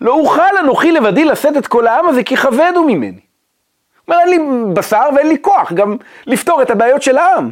לא 0.00 0.12
אוכל 0.12 0.58
אנוכי 0.60 0.92
לבדי 0.92 1.24
לשאת 1.24 1.56
את 1.56 1.66
כל 1.66 1.86
העם 1.86 2.08
הזה 2.08 2.22
כי 2.22 2.36
כבדו 2.36 2.84
ממני. 2.84 3.20
אומר, 4.08 4.20
אין 4.20 4.28
לי 4.28 4.38
בשר 4.74 5.08
ואין 5.16 5.28
לי 5.28 5.36
כוח 5.40 5.72
גם 5.72 5.96
לפתור 6.26 6.62
את 6.62 6.70
הבעיות 6.70 7.02
של 7.02 7.18
העם. 7.18 7.50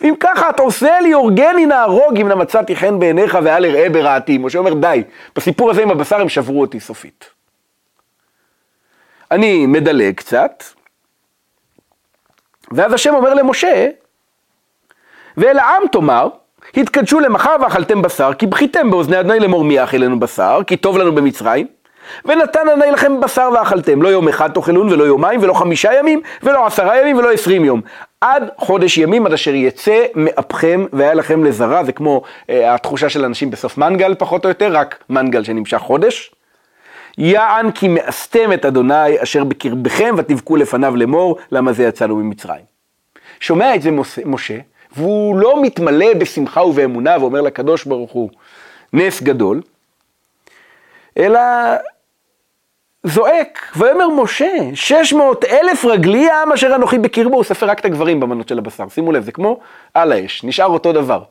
ואם 0.00 0.14
ככה 0.20 0.50
אתה 0.50 0.62
עושה 0.62 1.00
לי 1.00 1.12
הורגני 1.12 1.66
נהרוג 1.66 2.20
אם 2.20 2.28
נמצאתי 2.28 2.76
חן 2.76 2.98
בעיניך 2.98 3.38
ואל 3.42 3.64
אראה 3.64 3.90
ברעתי. 3.90 4.38
משה 4.38 4.58
אומר 4.58 4.74
די, 4.74 5.02
בסיפור 5.36 5.70
הזה 5.70 5.82
עם 5.82 5.90
הבשר 5.90 6.20
הם 6.20 6.28
שברו 6.28 6.60
אותי 6.60 6.80
סופית. 6.80 7.24
אני 9.30 9.66
מדלג 9.66 10.14
קצת, 10.14 10.64
ואז 12.74 12.92
השם 12.92 13.14
אומר 13.14 13.34
למשה, 13.34 13.88
ואל 15.36 15.58
העם 15.58 15.82
תאמר, 15.92 16.28
התקדשו 16.76 17.20
למחר 17.20 17.56
ואכלתם 17.62 18.02
בשר, 18.02 18.30
כי 18.38 18.46
בכיתם 18.46 18.90
באוזני 18.90 19.20
אדוני 19.20 19.40
לאמור 19.40 19.64
מי 19.64 19.74
יאכל 19.74 19.96
לנו 19.96 20.20
בשר, 20.20 20.60
כי 20.66 20.76
טוב 20.76 20.98
לנו 20.98 21.14
במצרים. 21.14 21.66
ונתן 22.24 22.68
אדוני 22.68 22.90
לכם 22.90 23.20
בשר 23.20 23.50
ואכלתם, 23.54 24.02
לא 24.02 24.08
יום 24.08 24.28
אחד 24.28 24.52
תאכלון 24.52 24.92
ולא 24.92 25.04
יומיים 25.04 25.42
ולא 25.42 25.52
חמישה 25.52 25.98
ימים 25.98 26.20
ולא 26.42 26.66
עשרה 26.66 27.00
ימים 27.00 27.16
ולא 27.16 27.32
עשרים 27.32 27.64
יום. 27.64 27.80
עד 28.20 28.48
חודש 28.56 28.98
ימים 28.98 29.26
עד 29.26 29.32
אשר 29.32 29.54
יצא 29.54 30.04
מאפכם 30.14 30.86
והיה 30.92 31.14
לכם 31.14 31.44
לזרה, 31.44 31.84
זה 31.84 31.92
כמו 31.92 32.22
אה, 32.50 32.74
התחושה 32.74 33.08
של 33.08 33.24
אנשים 33.24 33.50
בסוף 33.50 33.78
מנגל 33.78 34.14
פחות 34.18 34.44
או 34.44 34.48
יותר, 34.48 34.72
רק 34.72 35.04
מנגל 35.10 35.44
שנמשך 35.44 35.78
חודש. 35.78 36.34
יען 37.18 37.70
כי 37.70 37.88
מאסתם 37.88 38.52
את 38.52 38.64
אדוני 38.64 39.22
אשר 39.22 39.44
בקרבכם 39.44 40.14
ותבכו 40.18 40.56
לפניו 40.56 40.96
לאמור, 40.96 41.38
למה 41.52 41.72
זה 41.72 41.84
יצאנו 41.84 42.16
ממצרים. 42.16 42.64
שומע 43.40 43.74
את 43.74 43.82
זה 43.82 43.90
משה, 44.24 44.58
והוא 44.96 45.36
לא 45.36 45.62
מתמלא 45.62 46.14
בשמחה 46.14 46.64
ובאמונה 46.64 47.16
ואומר 47.20 47.40
לקדוש 47.40 47.84
ברוך 47.84 48.12
הוא, 48.12 48.30
נס 48.92 49.22
גדול, 49.22 49.62
אלא 51.18 51.40
זועק, 53.04 53.72
ויאמר 53.76 54.08
משה, 54.08 54.56
שש 54.74 55.12
מאות 55.12 55.44
אלף 55.44 55.84
רגלי 55.84 56.30
העם 56.30 56.52
אשר 56.52 56.74
אנוכי 56.74 56.98
בקרבו, 56.98 57.36
הוא 57.36 57.44
ספר 57.44 57.66
רק 57.66 57.80
את 57.80 57.84
הגברים 57.84 58.20
במנות 58.20 58.48
של 58.48 58.58
הבשר, 58.58 58.88
שימו 58.88 59.12
לב, 59.12 59.22
זה 59.22 59.32
כמו 59.32 59.60
על 59.94 60.12
האש, 60.12 60.44
נשאר 60.44 60.66
אותו 60.66 60.92
דבר. 60.92 61.22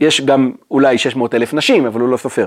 יש 0.00 0.20
גם 0.20 0.52
אולי 0.70 0.98
שש 0.98 1.16
מאות 1.16 1.34
אלף 1.34 1.54
נשים, 1.54 1.86
אבל 1.86 2.00
הוא 2.00 2.08
לא 2.08 2.16
סופר. 2.16 2.46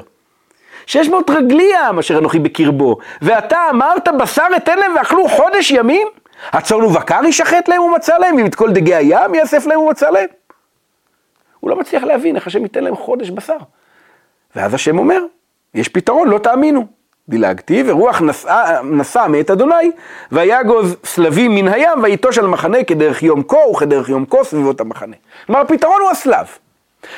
שש 0.86 1.08
מאות 1.08 1.30
רגלי 1.30 1.76
העם 1.76 2.00
אשר 2.00 2.18
אנוכי 2.18 2.40
בקרבו, 2.40 2.98
ואתה 3.22 3.58
אמרת 3.70 4.08
בשר 4.20 4.48
אתן 4.58 4.80
להם 4.80 4.96
ואכלו 4.96 5.30
חודש 5.30 5.72
ימים? 5.72 6.08
הצאן 6.52 6.84
ובקר 6.84 7.26
ישחט 7.26 7.68
להם 7.68 7.82
ומצא 7.82 8.18
להם, 8.18 8.36
ואם 8.36 8.46
את 8.46 8.56
כל 8.56 8.72
דגי 8.72 8.96
הים 8.96 9.36
יאסף 9.36 9.66
להם 9.66 9.80
ומצא 9.80 10.10
להם. 10.10 10.28
הוא 11.60 11.70
לא 11.70 11.76
מצליח 11.76 12.04
להבין 12.04 12.36
איך 12.36 12.48
השם 12.48 12.64
ייתן 12.64 12.84
להם 12.84 12.96
חודש 12.96 13.30
בשר. 13.30 13.58
ואז 14.56 14.74
השם 14.74 14.98
אומר, 14.98 15.22
יש 15.74 15.90
פתרון, 15.90 16.28
לא 16.28 16.38
תאמינו. 16.38 16.86
דילגתי, 17.30 17.84
ורוח 17.88 18.22
נסע 18.84 19.28
מאת 19.28 19.52
אדוני, 19.52 19.92
ויגוז 20.32 20.96
סלבים 21.04 21.56
מן 21.56 21.68
הים, 21.68 22.04
ויטוש 22.04 22.38
על 22.38 22.48
מחנה 22.48 22.84
כדרך 22.84 23.24
יום 23.24 23.44
כה 23.44 23.58
וכדרך 23.58 24.10
יום 24.10 24.26
כה 24.26 24.44
סביבות 24.44 24.82
המחנה. 24.82 25.16
כלומר, 25.46 25.62
הפתרון 25.62 26.02
הוא 26.02 26.10
הסלב. 26.10 26.46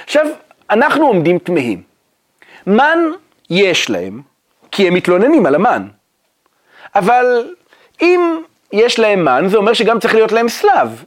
עכשיו, 0.03 0.25
אנחנו 0.69 1.07
עומדים 1.07 1.39
תמהים. 1.39 1.81
מן 2.67 2.99
יש 3.49 3.89
להם, 3.89 4.21
כי 4.71 4.87
הם 4.87 4.93
מתלוננים 4.93 5.45
על 5.45 5.55
המן. 5.55 5.87
אבל 6.95 7.53
אם 8.01 8.37
יש 8.73 8.99
להם 8.99 9.25
מן, 9.25 9.47
זה 9.47 9.57
אומר 9.57 9.73
שגם 9.73 9.99
צריך 9.99 10.15
להיות 10.15 10.31
להם 10.31 10.49
סלב. 10.49 11.03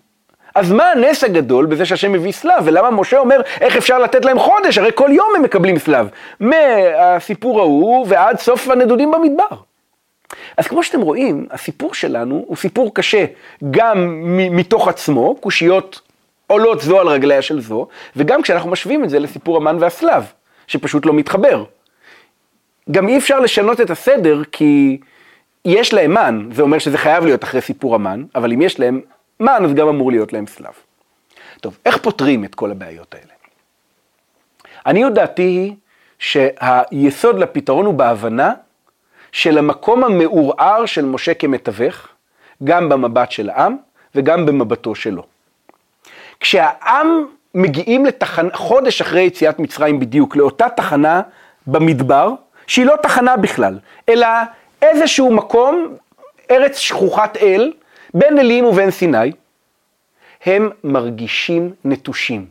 אז 0.55 0.73
מה 0.73 0.91
הנס 0.91 1.25
הגדול 1.25 1.67
בזה 1.67 1.87
שהשם 1.87 2.13
מביא 2.13 2.33
סלב, 2.33 2.63
ולמה 2.65 2.91
משה 2.91 3.19
אומר 3.19 3.41
איך 3.61 3.77
אפשר 3.77 3.99
לתת 3.99 4.25
להם 4.25 4.39
חודש, 4.39 4.79
הרי 4.79 4.91
כל 4.95 5.11
יום 5.13 5.29
הם 5.37 5.43
מקבלים 5.43 5.79
סלב, 5.79 6.09
מהסיפור 6.41 7.61
ההוא 7.61 8.07
ועד 8.09 8.39
סוף 8.39 8.69
הנדודים 8.69 9.11
במדבר. 9.11 9.57
אז 10.57 10.67
כמו 10.67 10.83
שאתם 10.83 11.01
רואים, 11.01 11.47
הסיפור 11.51 11.95
שלנו 11.95 12.45
הוא 12.47 12.57
סיפור 12.57 12.95
קשה 12.95 13.25
גם 13.71 14.23
מתוך 14.51 14.89
עצמו, 14.89 15.35
קושיות 15.35 16.01
עולות 16.47 16.81
זו 16.81 17.01
על 17.01 17.09
רגליה 17.09 17.43
של 17.43 17.61
זו, 17.61 17.87
וגם 18.17 18.43
כשאנחנו 18.43 18.71
משווים 18.71 19.05
את 19.05 19.11
זה 19.11 19.19
לסיפור 19.19 19.57
המן 19.57 19.77
והסלב, 19.81 20.25
שפשוט 20.67 21.07
לא 21.07 21.13
מתחבר. 21.13 21.65
גם 22.91 23.09
אי 23.09 23.19
אפשר 23.19 23.41
לשנות 23.41 23.81
את 23.81 23.91
הסדר 23.91 24.43
כי 24.53 25.01
יש 25.65 25.95
להם 25.95 26.15
מן, 26.15 26.49
זה 26.53 26.63
אומר 26.63 26.79
שזה 26.79 26.99
חייב 26.99 27.25
להיות 27.25 27.45
אחרי 27.45 27.61
סיפור 27.61 27.95
המן, 27.95 28.25
אבל 28.35 28.53
אם 28.53 28.63
יש 28.63 28.81
להם 28.81 29.01
מן, 29.41 29.63
אז 29.65 29.75
גם 29.75 29.89
אמור 29.89 30.11
להיות 30.11 30.33
להם 30.33 30.47
סלב. 30.47 30.73
טוב, 31.61 31.79
איך 31.87 31.97
פותרים 31.97 32.45
את 32.45 32.55
כל 32.55 32.71
הבעיות 32.71 33.15
האלה? 33.15 33.33
אני 34.87 35.11
דעתי 35.15 35.43
היא 35.43 35.75
שהיסוד 36.19 37.39
לפתרון 37.39 37.87
הוא 37.87 37.95
בהבנה 37.95 38.53
של 39.33 39.59
המקום 39.59 40.05
המעורער 40.05 40.87
של 40.87 41.05
משה 41.05 41.35
כמתווך, 41.35 42.09
גם 42.65 42.89
במבט 42.89 43.31
של 43.31 43.51
העם 43.51 43.77
וגם 44.15 44.47
במבטו 44.47 44.95
שלו. 44.95 45.23
כשהעם 46.41 47.27
מגיעים 47.55 48.07
לתחנה, 48.07 48.49
חודש 48.53 49.01
אחרי 49.01 49.23
יציאת 49.23 49.59
מצרים 49.59 50.01
בדיוק, 50.01 50.37
לאותה 50.37 50.69
תחנה 50.69 51.23
במדבר, 51.67 52.33
שהיא 52.67 52.87
לא 52.87 52.95
תחנה 53.03 53.37
בכלל, 53.37 53.79
אלא 54.09 54.27
איזשהו 54.83 55.33
מקום, 55.33 55.97
ארץ 56.51 56.79
שכוחת 56.79 57.37
אל, 57.37 57.73
בין 58.15 58.39
אלים 58.39 58.65
ובין 58.65 58.91
סיני, 58.91 59.33
הם 60.47 60.71
מרגישים 60.85 61.73
נטושים. 61.85 62.47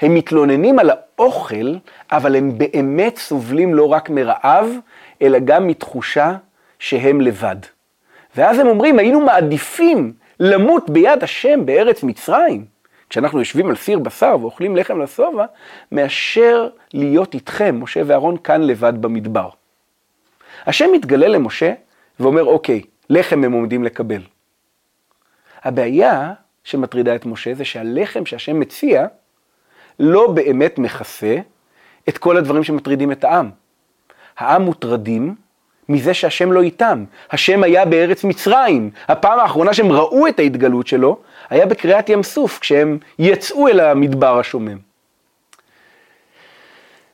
הם 0.00 0.14
מתלוננים 0.14 0.78
על 0.78 0.90
האוכל, 0.90 1.74
אבל 2.12 2.36
הם 2.36 2.58
באמת 2.58 3.16
סובלים 3.16 3.74
לא 3.74 3.92
רק 3.92 4.10
מרעב, 4.10 4.68
אלא 5.22 5.38
גם 5.38 5.66
מתחושה 5.66 6.34
שהם 6.78 7.20
לבד. 7.20 7.56
ואז 8.36 8.58
הם 8.58 8.66
אומרים, 8.66 8.98
היינו 8.98 9.20
מעדיפים 9.20 10.12
למות 10.40 10.90
ביד 10.90 11.22
השם 11.22 11.66
בארץ 11.66 12.02
מצרים, 12.02 12.64
כשאנחנו 13.12 13.38
יושבים 13.38 13.68
על 13.68 13.76
סיר 13.76 13.98
בשר 13.98 14.36
ואוכלים 14.40 14.76
לחם 14.76 15.02
לשובע, 15.02 15.44
מאשר 15.92 16.68
להיות 16.94 17.34
איתכם, 17.34 17.80
משה 17.80 18.00
ואהרון, 18.06 18.36
כאן 18.36 18.62
לבד 18.62 18.92
במדבר. 19.02 19.48
השם 20.66 20.86
מתגלה 20.92 21.28
למשה 21.28 21.72
ואומר, 22.20 22.44
אוקיי, 22.44 22.82
לחם 23.10 23.44
הם 23.44 23.52
עומדים 23.52 23.84
לקבל. 23.84 24.22
הבעיה 25.62 26.32
שמטרידה 26.64 27.14
את 27.14 27.26
משה 27.26 27.54
זה 27.54 27.64
שהלחם 27.64 28.26
שהשם 28.26 28.60
מציע 28.60 29.06
לא 29.98 30.32
באמת 30.32 30.78
מכסה 30.78 31.36
את 32.08 32.18
כל 32.18 32.36
הדברים 32.36 32.64
שמטרידים 32.64 33.12
את 33.12 33.24
העם. 33.24 33.50
העם 34.38 34.62
מוטרדים 34.62 35.34
מזה 35.88 36.14
שהשם 36.14 36.52
לא 36.52 36.62
איתם. 36.62 37.04
השם 37.30 37.62
היה 37.62 37.84
בארץ 37.84 38.24
מצרים. 38.24 38.90
הפעם 39.08 39.38
האחרונה 39.38 39.74
שהם 39.74 39.92
ראו 39.92 40.28
את 40.28 40.38
ההתגלות 40.38 40.86
שלו, 40.86 41.18
היה 41.52 41.66
בקריאת 41.66 42.08
ים 42.08 42.22
סוף, 42.22 42.58
כשהם 42.58 42.98
יצאו 43.18 43.68
אל 43.68 43.80
המדבר 43.80 44.38
השומם. 44.38 44.78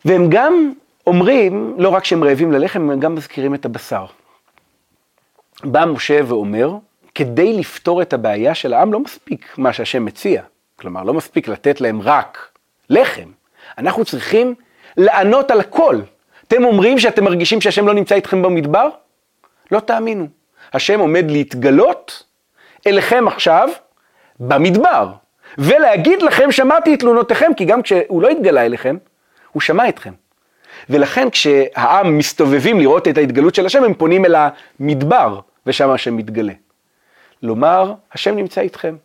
והם 0.05 0.27
גם 0.31 0.73
אומרים, 1.07 1.75
לא 1.79 1.89
רק 1.89 2.05
שהם 2.05 2.25
רעבים 2.25 2.53
ללחם, 2.53 2.91
הם 2.91 3.01
גם 3.01 3.15
מזכירים 3.15 3.55
את 3.55 3.65
הבשר. 3.65 4.07
בא 5.65 5.85
משה 5.85 6.21
ואומר, 6.27 6.71
כדי 7.15 7.53
לפתור 7.53 8.03
את 8.03 8.13
הבעיה 8.13 8.55
של 8.55 8.75
העם 8.75 8.93
לא 8.93 9.01
מספיק 9.01 9.55
מה 9.59 9.73
שהשם 9.73 10.05
מציע. 10.05 10.43
כלומר, 10.77 11.03
לא 11.03 11.15
מספיק 11.15 11.49
לתת 11.49 11.81
להם 11.81 12.01
רק 12.03 12.49
לחם. 12.91 13.29
אנחנו 13.79 14.05
צריכים 14.05 14.55
לענות 14.97 15.51
על 15.51 15.61
הכל. 15.61 16.01
אתם 16.49 16.65
אומרים 16.65 16.99
שאתם 16.99 17.25
מרגישים 17.25 17.61
שהשם 17.61 17.87
לא 17.87 17.95
נמצא 17.95 18.15
איתכם 18.15 18.43
במדבר? 18.43 18.89
לא 19.71 19.81
תאמינו. 19.81 20.27
השם 20.73 21.01
עומד 21.01 21.31
להתגלות 21.31 22.23
אליכם 22.87 23.29
עכשיו 23.29 23.69
במדבר, 24.41 25.13
ולהגיד 25.59 26.23
לכם 26.23 26.53
שמעתי 26.53 26.95
את 26.95 27.01
תלונותיכם, 27.01 27.55
כי 27.57 27.65
גם 27.65 27.83
כשהוא 27.83 28.23
לא 28.23 28.29
התגלה 28.29 28.67
אליכם, 28.67 28.97
הוא 29.53 29.61
שמע 29.61 29.89
אתכם. 29.89 30.13
ולכן 30.91 31.31
כשהעם 31.31 32.19
מסתובבים 32.19 32.81
לראות 32.81 33.09
את 33.09 33.19
ההתגלות 33.19 33.55
של 33.55 33.67
השם, 33.67 33.85
הם 33.85 33.95
פונים 33.95 34.25
אל 34.25 34.35
המדבר, 34.35 35.41
ושם 35.67 35.91
השם 35.91 36.17
מתגלה. 36.17 36.53
לומר, 37.43 37.95
השם 38.13 38.37
נמצא 38.37 38.61
איתכם. 38.61 38.97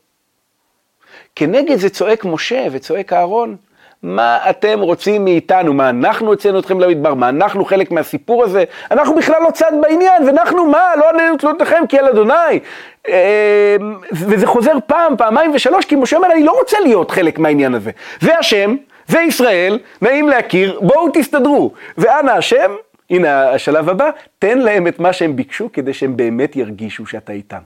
כנגד 1.35 1.75
זה 1.75 1.89
צועק 1.89 2.25
משה 2.25 2.67
וצועק 2.71 3.13
אהרון, 3.13 3.55
מה 4.03 4.49
אתם 4.49 4.79
רוצים 4.79 5.25
מאיתנו? 5.25 5.73
מה 5.73 5.89
אנחנו 5.89 6.27
הוצאנו 6.27 6.59
אתכם 6.59 6.79
למדבר? 6.79 7.13
מה 7.13 7.29
אנחנו 7.29 7.65
חלק 7.65 7.91
מהסיפור 7.91 8.43
הזה? 8.43 8.63
אנחנו 8.91 9.15
בכלל 9.15 9.41
לא 9.43 9.51
צד 9.51 9.71
בעניין, 9.81 10.23
ואנחנו 10.27 10.65
מה? 10.65 10.83
לא 10.97 11.09
עלינו 11.09 11.37
תלותיכם 11.37 11.83
כי 11.89 11.99
על 11.99 12.05
אדוני. 12.05 12.59
אה, 13.07 13.75
וזה 14.11 14.47
חוזר 14.47 14.73
פעם, 14.87 15.17
פעמיים 15.17 15.51
ושלוש, 15.55 15.85
כי 15.85 15.95
משה 15.95 16.17
אומר, 16.17 16.31
אני 16.31 16.43
לא 16.43 16.51
רוצה 16.51 16.79
להיות 16.79 17.11
חלק 17.11 17.39
מהעניין 17.39 17.73
הזה. 17.73 17.91
זה 18.21 18.37
השם, 18.37 18.75
זה 19.07 19.21
ישראל, 19.21 19.79
נעים 20.01 20.29
להכיר, 20.29 20.79
בואו 20.81 21.09
תסתדרו. 21.13 21.71
ואנא 21.97 22.31
השם, 22.31 22.71
הנה 23.09 23.49
השלב 23.49 23.89
הבא, 23.89 24.09
תן 24.39 24.57
להם 24.57 24.87
את 24.87 24.99
מה 24.99 25.13
שהם 25.13 25.35
ביקשו 25.35 25.69
כדי 25.73 25.93
שהם 25.93 26.17
באמת 26.17 26.55
ירגישו 26.55 27.05
שאתה 27.05 27.31
איתם. 27.33 27.61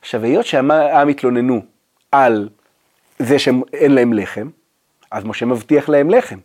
עכשיו, 0.00 0.24
היות 0.24 0.46
שהעם 0.46 1.08
התלוננו 1.08 1.60
על 2.12 2.48
זה 3.18 3.38
שאין 3.38 3.94
להם 3.94 4.12
לחם, 4.12 4.48
אז 5.10 5.24
משה 5.24 5.46
מבטיח 5.46 5.88
להם 5.88 6.10
לחם. 6.10 6.38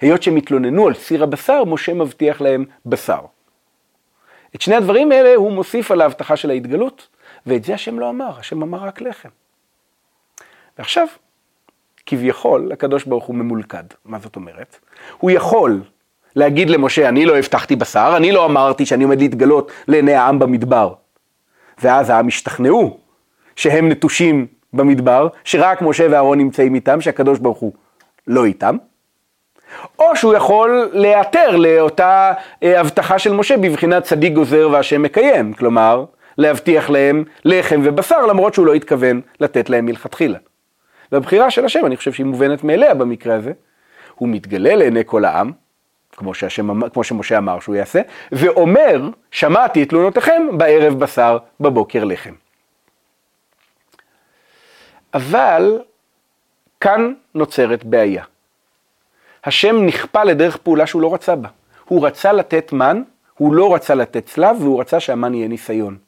היות 0.00 0.22
שהם 0.22 0.36
התלוננו 0.36 0.86
על 0.86 0.94
סיר 0.94 1.22
הבשר, 1.22 1.64
משה 1.64 1.94
מבטיח 1.94 2.40
להם 2.40 2.64
בשר. 2.86 3.20
את 4.54 4.60
שני 4.60 4.74
הדברים 4.74 5.12
האלה 5.12 5.34
הוא 5.34 5.52
מוסיף 5.52 5.90
על 5.90 6.00
ההבטחה 6.00 6.36
של 6.36 6.50
ההתגלות, 6.50 7.08
ואת 7.46 7.64
זה 7.64 7.74
השם 7.74 7.98
לא 7.98 8.10
אמר, 8.10 8.38
השם 8.38 8.62
אמר 8.62 8.78
רק 8.78 9.00
לחם. 9.00 9.28
ועכשיו, 10.78 11.06
כביכול, 12.06 12.72
הקדוש 12.72 13.04
ברוך 13.04 13.24
הוא 13.24 13.36
ממולכד. 13.36 13.84
מה 14.04 14.18
זאת 14.18 14.36
אומרת? 14.36 14.78
הוא 15.18 15.30
יכול 15.30 15.82
להגיד 16.36 16.70
למשה, 16.70 17.08
אני 17.08 17.26
לא 17.26 17.38
הבטחתי 17.38 17.76
בשר, 17.76 18.14
אני 18.16 18.32
לא 18.32 18.44
אמרתי 18.44 18.86
שאני 18.86 19.04
עומד 19.04 19.20
להתגלות 19.20 19.72
לעיני 19.88 20.14
העם 20.14 20.38
במדבר. 20.38 20.94
ואז 21.82 22.10
העם 22.10 22.28
השתכנעו 22.28 22.98
שהם 23.56 23.88
נטושים 23.88 24.46
במדבר, 24.72 25.28
שרק 25.44 25.82
משה 25.82 26.06
ואהרון 26.10 26.38
נמצאים 26.38 26.74
איתם, 26.74 27.00
שהקדוש 27.00 27.38
ברוך 27.38 27.58
הוא 27.58 27.72
לא 28.26 28.44
איתם. 28.44 28.76
או 29.98 30.16
שהוא 30.16 30.34
יכול 30.34 30.90
להיעתר 30.92 31.56
לאותה 31.56 32.32
אה, 32.62 32.80
הבטחה 32.80 33.18
של 33.18 33.32
משה 33.32 33.56
בבחינת 33.56 34.02
צדיק 34.02 34.32
גוזר 34.32 34.68
והשם 34.72 35.02
מקיים, 35.02 35.52
כלומר, 35.52 36.04
להבטיח 36.38 36.90
להם 36.90 37.24
לחם 37.44 37.80
ובשר 37.84 38.26
למרות 38.26 38.54
שהוא 38.54 38.66
לא 38.66 38.74
התכוון 38.74 39.20
לתת 39.40 39.70
להם 39.70 39.86
מלכתחילה. 39.86 40.38
והבחירה 41.12 41.50
של 41.50 41.64
השם, 41.64 41.86
אני 41.86 41.96
חושב 41.96 42.12
שהיא 42.12 42.26
מובנת 42.26 42.64
מאליה 42.64 42.94
במקרה 42.94 43.34
הזה, 43.34 43.52
הוא 44.14 44.28
מתגלה 44.28 44.74
לעיני 44.74 45.02
כל 45.06 45.24
העם, 45.24 45.52
כמו, 46.16 46.34
שהשם, 46.34 46.88
כמו 46.88 47.04
שמשה 47.04 47.38
אמר 47.38 47.60
שהוא 47.60 47.74
יעשה, 47.74 48.00
ואומר, 48.32 49.08
שמעתי 49.30 49.82
את 49.82 49.88
תלונותיכם 49.88 50.42
בערב 50.58 50.98
בשר, 50.98 51.38
בבוקר 51.60 52.04
לחם. 52.04 52.34
אבל 55.14 55.78
כאן 56.80 57.12
נוצרת 57.34 57.84
בעיה. 57.84 58.24
השם 59.44 59.86
נכפה 59.86 60.24
לדרך 60.24 60.56
פעולה 60.56 60.86
שהוא 60.86 61.02
לא 61.02 61.14
רצה 61.14 61.36
בה. 61.36 61.48
הוא 61.84 62.06
רצה 62.06 62.32
לתת 62.32 62.72
מן, 62.72 63.02
הוא 63.36 63.54
לא 63.54 63.74
רצה 63.74 63.94
לתת 63.94 64.26
צלב, 64.26 64.56
והוא 64.60 64.80
רצה 64.80 65.00
שהמן 65.00 65.34
יהיה 65.34 65.48
ניסיון. 65.48 65.98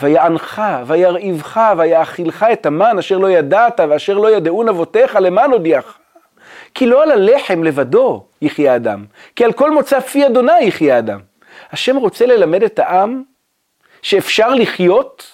ויענך, 0.00 0.62
וירעיבך, 0.86 1.60
ויאכילך 1.78 2.46
את 2.52 2.66
המן 2.66 2.98
אשר 2.98 3.18
לא 3.18 3.30
ידעת, 3.30 3.80
ואשר 3.88 4.18
לא 4.18 4.36
ידעון 4.36 4.68
אבותיך, 4.68 5.16
למען 5.16 5.50
הודיעך. 5.50 5.98
כי 6.74 6.86
לא 6.86 7.02
על 7.02 7.10
הלחם 7.10 7.64
לבדו 7.64 8.24
יחיה 8.42 8.76
אדם, 8.76 9.04
כי 9.36 9.44
על 9.44 9.52
כל 9.52 9.70
מוצא 9.70 10.00
פי 10.00 10.26
אדוני 10.26 10.60
יחיה 10.62 10.98
אדם. 10.98 11.20
השם 11.72 11.96
רוצה 11.96 12.26
ללמד 12.26 12.62
את 12.62 12.78
העם 12.78 13.22
שאפשר 14.02 14.54
לחיות 14.54 15.31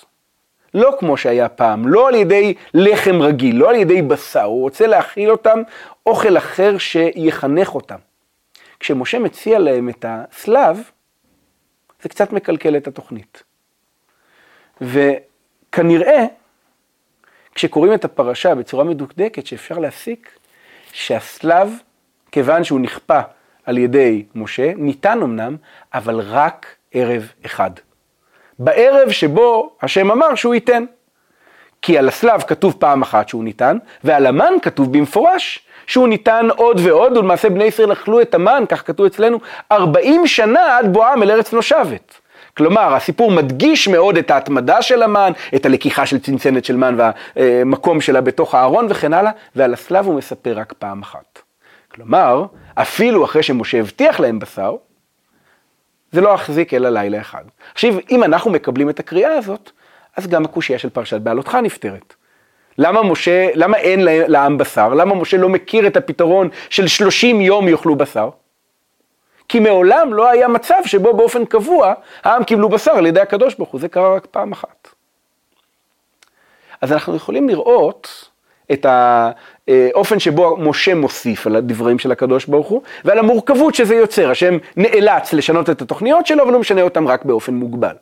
לא 0.74 0.96
כמו 0.98 1.16
שהיה 1.16 1.48
פעם, 1.48 1.88
לא 1.88 2.08
על 2.08 2.14
ידי 2.14 2.54
לחם 2.74 3.22
רגיל, 3.22 3.56
לא 3.56 3.70
על 3.70 3.76
ידי 3.76 4.02
בשר, 4.02 4.42
הוא 4.42 4.60
רוצה 4.60 4.86
להכיל 4.86 5.30
אותם 5.30 5.58
אוכל 6.06 6.36
אחר 6.36 6.78
שיחנך 6.78 7.74
אותם. 7.74 7.98
כשמשה 8.80 9.18
מציע 9.18 9.58
להם 9.58 9.88
את 9.88 10.04
הסלב, 10.08 10.90
זה 12.02 12.08
קצת 12.08 12.32
מקלקל 12.32 12.76
את 12.76 12.86
התוכנית. 12.88 13.42
וכנראה, 14.80 16.24
כשקוראים 17.54 17.94
את 17.94 18.04
הפרשה 18.04 18.54
בצורה 18.54 18.84
מדוקדקת, 18.84 19.46
שאפשר 19.46 19.78
להסיק 19.78 20.38
שהסלב, 20.92 21.72
כיוון 22.32 22.64
שהוא 22.64 22.80
נכפה 22.80 23.20
על 23.64 23.78
ידי 23.78 24.24
משה, 24.34 24.72
ניתן 24.76 25.22
אמנם, 25.22 25.56
אבל 25.94 26.20
רק 26.20 26.76
ערב 26.92 27.32
אחד. 27.46 27.70
בערב 28.58 29.10
שבו 29.10 29.70
השם 29.82 30.10
אמר 30.10 30.34
שהוא 30.34 30.54
ייתן. 30.54 30.84
כי 31.82 31.98
על 31.98 32.08
הסלב 32.08 32.42
כתוב 32.42 32.76
פעם 32.78 33.02
אחת 33.02 33.28
שהוא 33.28 33.44
ניתן, 33.44 33.78
ועל 34.04 34.26
המן 34.26 34.52
כתוב 34.62 34.92
במפורש 34.92 35.60
שהוא 35.86 36.08
ניתן 36.08 36.48
עוד 36.56 36.80
ועוד, 36.84 37.16
ולמעשה 37.16 37.50
בני 37.50 37.64
ישראל 37.64 37.92
אכלו 37.92 38.20
את 38.20 38.34
המן, 38.34 38.64
כך 38.68 38.86
כתוב 38.86 39.06
אצלנו, 39.06 39.38
40 39.72 40.26
שנה 40.26 40.78
עד 40.78 40.92
בואם 40.92 41.22
אל 41.22 41.30
ארץ 41.30 41.52
נושבת. 41.52 42.20
כלומר, 42.56 42.94
הסיפור 42.94 43.30
מדגיש 43.30 43.88
מאוד 43.88 44.16
את 44.16 44.30
ההתמדה 44.30 44.82
של 44.82 45.02
המן, 45.02 45.32
את 45.54 45.66
הלקיחה 45.66 46.06
של 46.06 46.18
צנצנת 46.18 46.64
של 46.64 46.76
מן 46.76 46.96
והמקום 47.36 48.00
שלה 48.00 48.20
בתוך 48.20 48.54
הארון 48.54 48.86
וכן 48.90 49.12
הלאה, 49.14 49.30
ועל 49.56 49.72
הסלב 49.72 50.06
הוא 50.06 50.14
מספר 50.14 50.52
רק 50.58 50.72
פעם 50.78 51.02
אחת. 51.02 51.42
כלומר, 51.94 52.44
אפילו 52.74 53.24
אחרי 53.24 53.42
שמשה 53.42 53.78
הבטיח 53.78 54.20
להם 54.20 54.38
בשר, 54.38 54.74
זה 56.12 56.20
לא 56.20 56.34
החזיק 56.34 56.74
אלא 56.74 56.88
לילה 56.88 57.20
אחד. 57.20 57.44
עכשיו, 57.74 57.94
אם 58.10 58.24
אנחנו 58.24 58.50
מקבלים 58.50 58.90
את 58.90 59.00
הקריאה 59.00 59.34
הזאת, 59.36 59.70
אז 60.16 60.26
גם 60.26 60.44
הקושייה 60.44 60.78
של 60.78 60.90
פרשת 60.90 61.20
בעלותך 61.20 61.54
נפתרת. 61.54 62.14
למה 62.78 63.02
משה, 63.02 63.48
למה 63.54 63.76
אין 63.76 64.00
לעם 64.04 64.58
בשר? 64.58 64.94
למה 64.94 65.14
משה 65.14 65.36
לא 65.36 65.48
מכיר 65.48 65.86
את 65.86 65.96
הפתרון 65.96 66.48
של 66.70 66.86
30 66.86 67.40
יום 67.40 67.68
יאכלו 67.68 67.96
בשר? 67.96 68.30
כי 69.48 69.60
מעולם 69.60 70.14
לא 70.14 70.30
היה 70.30 70.48
מצב 70.48 70.80
שבו 70.84 71.16
באופן 71.16 71.44
קבוע 71.44 71.94
העם 72.24 72.44
קיבלו 72.44 72.68
בשר 72.68 72.90
על 72.90 73.06
ידי 73.06 73.20
הקדוש 73.20 73.54
ברוך 73.54 73.68
הוא, 73.68 73.80
זה 73.80 73.88
קרה 73.88 74.14
רק 74.14 74.26
פעם 74.26 74.52
אחת. 74.52 74.88
אז 76.80 76.92
אנחנו 76.92 77.16
יכולים 77.16 77.48
לראות 77.48 78.27
את 78.72 78.86
האופן 78.88 80.18
שבו 80.18 80.56
משה 80.56 80.94
מוסיף 80.94 81.46
על 81.46 81.56
הדברים 81.56 81.98
של 81.98 82.12
הקדוש 82.12 82.46
ברוך 82.46 82.68
הוא, 82.68 82.82
ועל 83.04 83.18
המורכבות 83.18 83.74
שזה 83.74 83.94
יוצר. 83.94 84.30
השם 84.30 84.58
נאלץ 84.76 85.32
לשנות 85.32 85.70
את 85.70 85.82
התוכניות 85.82 86.26
שלו, 86.26 86.42
אבל 86.42 86.52
הוא 86.52 86.60
משנה 86.60 86.82
אותן 86.82 87.06
רק 87.06 87.24
באופן 87.24 87.54
מוגבל. 87.54 87.94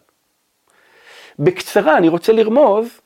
בקצרה, 1.38 1.96
אני 1.96 2.08
רוצה 2.08 2.32
לרמוז 2.32 3.00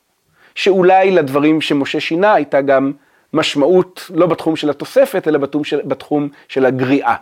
שאולי 0.54 1.10
לדברים 1.10 1.60
שמשה 1.60 2.00
שינה 2.00 2.34
הייתה 2.34 2.60
גם 2.60 2.92
משמעות 3.32 4.10
לא 4.14 4.26
בתחום 4.26 4.56
של 4.56 4.70
התוספת, 4.70 5.28
אלא 5.28 5.38
בתחום 5.38 5.64
של, 5.64 5.80
בתחום 5.84 6.28
של 6.48 6.66
הגריעה. 6.66 7.16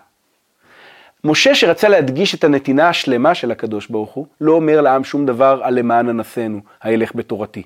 משה 1.25 1.55
שרצה 1.55 1.89
להדגיש 1.89 2.35
את 2.35 2.45
הנתינה 2.45 2.89
השלמה 2.89 3.35
של 3.35 3.51
הקדוש 3.51 3.87
ברוך 3.87 4.13
הוא, 4.13 4.27
לא 4.41 4.53
אומר 4.53 4.81
לעם 4.81 5.05
שום 5.05 5.27
דבר 5.27 5.61
על 5.63 5.79
למען 5.79 6.09
אנסינו, 6.09 6.61
הילך 6.83 7.13
בתורתי. 7.15 7.63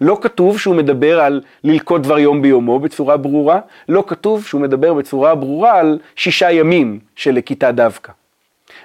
לא 0.00 0.18
כתוב 0.20 0.58
שהוא 0.58 0.76
מדבר 0.76 1.20
על 1.20 1.40
ללקוט 1.64 2.02
דבר 2.02 2.18
יום 2.18 2.42
ביומו 2.42 2.78
בצורה 2.78 3.16
ברורה, 3.16 3.60
לא 3.88 4.04
כתוב 4.06 4.46
שהוא 4.46 4.60
מדבר 4.60 4.94
בצורה 4.94 5.34
ברורה 5.34 5.78
על 5.78 5.98
שישה 6.16 6.50
ימים 6.50 6.98
של 7.16 7.34
לכיתה 7.34 7.72
דווקא. 7.72 8.12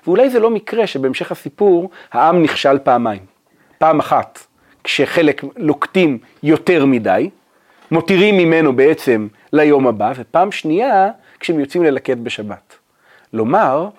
ואולי 0.05 0.29
זה 0.29 0.39
לא 0.39 0.49
מקרה 0.49 0.87
שבהמשך 0.87 1.31
הסיפור 1.31 1.89
העם 2.11 2.43
נכשל 2.43 2.79
פעמיים. 2.79 3.25
פעם 3.77 3.99
אחת, 3.99 4.39
כשחלק 4.83 5.43
לוקטים 5.57 6.17
יותר 6.43 6.85
מדי, 6.85 7.29
מותירים 7.91 8.37
ממנו 8.37 8.75
בעצם 8.75 9.27
ליום 9.53 9.87
הבא, 9.87 10.13
ופעם 10.15 10.51
שנייה 10.51 11.11
כשהם 11.39 11.59
יוצאים 11.59 11.83
ללקט 11.83 12.17
בשבת. 12.17 12.75
לומר 13.33 13.89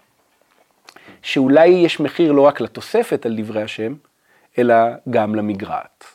שאולי 1.22 1.66
יש 1.66 2.00
מחיר 2.00 2.32
לא 2.32 2.40
רק 2.40 2.60
לתוספת 2.60 3.26
על 3.26 3.36
דברי 3.36 3.62
השם, 3.62 3.94
אלא 4.58 4.74
גם 5.10 5.34
למגרעת. 5.34 6.13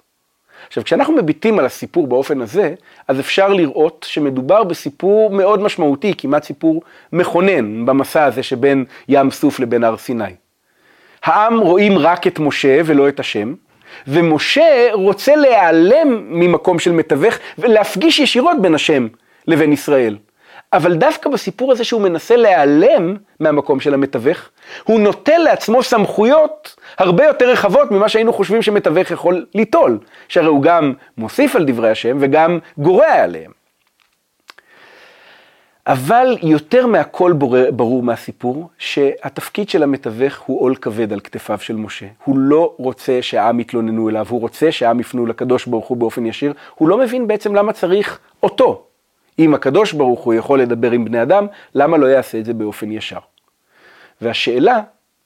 עכשיו, 0.69 0.83
כשאנחנו 0.83 1.13
מביטים 1.13 1.59
על 1.59 1.65
הסיפור 1.65 2.07
באופן 2.07 2.41
הזה, 2.41 2.73
אז 3.07 3.19
אפשר 3.19 3.53
לראות 3.53 4.05
שמדובר 4.09 4.63
בסיפור 4.63 5.29
מאוד 5.29 5.61
משמעותי, 5.61 6.13
כמעט 6.17 6.43
סיפור 6.43 6.81
מכונן 7.13 7.85
במסע 7.85 8.25
הזה 8.25 8.43
שבין 8.43 8.85
ים 9.07 9.31
סוף 9.31 9.59
לבין 9.59 9.83
הר 9.83 9.97
סיני. 9.97 10.23
העם 11.23 11.59
רואים 11.59 11.97
רק 11.97 12.27
את 12.27 12.39
משה 12.39 12.81
ולא 12.85 13.09
את 13.09 13.19
השם, 13.19 13.53
ומשה 14.07 14.89
רוצה 14.93 15.35
להיעלם 15.35 16.25
ממקום 16.29 16.79
של 16.79 16.91
מתווך 16.91 17.35
ולהפגיש 17.57 18.19
ישירות 18.19 18.61
בין 18.61 18.75
השם 18.75 19.07
לבין 19.47 19.73
ישראל. 19.73 20.17
אבל 20.73 20.93
דווקא 20.95 21.29
בסיפור 21.29 21.71
הזה 21.71 21.83
שהוא 21.83 22.01
מנסה 22.01 22.35
להיעלם 22.35 23.15
מהמקום 23.39 23.79
של 23.79 23.93
המתווך, 23.93 24.49
הוא 24.83 24.99
נוטל 24.99 25.37
לעצמו 25.37 25.83
סמכויות 25.83 26.75
הרבה 26.97 27.25
יותר 27.25 27.49
רחבות 27.49 27.91
ממה 27.91 28.09
שהיינו 28.09 28.33
חושבים 28.33 28.61
שמתווך 28.61 29.11
יכול 29.11 29.45
ליטול, 29.55 29.99
שהרי 30.27 30.47
הוא 30.47 30.61
גם 30.61 30.93
מוסיף 31.17 31.55
על 31.55 31.65
דברי 31.65 31.89
השם 31.89 32.17
וגם 32.19 32.59
גורע 32.77 33.11
עליהם. 33.11 33.51
אבל 35.87 36.37
יותר 36.41 36.87
מהכל 36.87 37.33
ברור, 37.33 37.71
ברור 37.71 38.03
מהסיפור, 38.03 38.69
שהתפקיד 38.77 39.69
של 39.69 39.83
המתווך 39.83 40.39
הוא 40.39 40.61
עול 40.61 40.75
כבד 40.75 41.13
על 41.13 41.19
כתפיו 41.19 41.57
של 41.61 41.75
משה. 41.75 42.05
הוא 42.23 42.37
לא 42.37 42.73
רוצה 42.77 43.21
שהעם 43.21 43.59
יתלוננו 43.59 44.09
אליו, 44.09 44.25
הוא 44.29 44.41
רוצה 44.41 44.71
שהעם 44.71 44.99
יפנו 44.99 45.25
לקדוש 45.25 45.65
ברוך 45.65 45.87
הוא 45.87 45.97
באופן 45.97 46.25
ישיר, 46.25 46.53
הוא 46.75 46.89
לא 46.89 46.97
מבין 46.97 47.27
בעצם 47.27 47.55
למה 47.55 47.73
צריך 47.73 48.19
אותו. 48.43 48.88
אם 49.39 49.53
הקדוש 49.53 49.93
ברוך 49.93 50.19
הוא 50.19 50.33
יכול 50.33 50.61
לדבר 50.61 50.91
עם 50.91 51.05
בני 51.05 51.21
אדם, 51.21 51.47
למה 51.75 51.97
לא 51.97 52.05
יעשה 52.05 52.39
את 52.39 52.45
זה 52.45 52.53
באופן 52.53 52.91
ישר? 52.91 53.19
והשאלה 54.21 54.81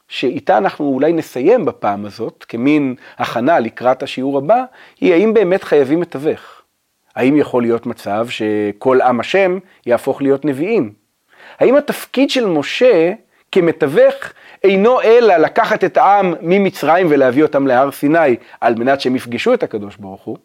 שאיתה 0.07 0.57
אנחנו 0.57 0.85
אולי 0.85 1.13
נסיים 1.13 1.65
בפעם 1.65 2.05
הזאת, 2.05 2.45
כמין 2.47 2.95
הכנה 3.17 3.59
לקראת 3.59 4.03
השיעור 4.03 4.37
הבא, 4.37 4.63
היא 5.01 5.13
האם 5.13 5.33
באמת 5.33 5.63
חייבים 5.63 5.99
מתווך? 5.99 6.61
האם 7.15 7.37
יכול 7.37 7.63
להיות 7.63 7.85
מצב 7.85 8.27
שכל 8.29 9.01
עם 9.01 9.19
השם 9.19 9.59
יהפוך 9.85 10.21
להיות 10.21 10.45
נביאים? 10.45 10.93
האם 11.59 11.75
התפקיד 11.75 12.29
של 12.29 12.45
משה 12.45 13.13
כמתווך 13.51 14.15
אינו 14.63 15.01
אלא 15.01 15.37
לקחת 15.37 15.83
את 15.83 15.97
העם 15.97 16.33
ממצרים 16.41 17.07
ולהביא 17.09 17.43
אותם 17.43 17.67
להר 17.67 17.91
סיני 17.91 18.35
על 18.61 18.75
מנת 18.75 19.01
שהם 19.01 19.15
יפגשו 19.15 19.53
את 19.53 19.63
הקדוש 19.63 19.95
ברוך 19.95 20.21
הוא? 20.21 20.37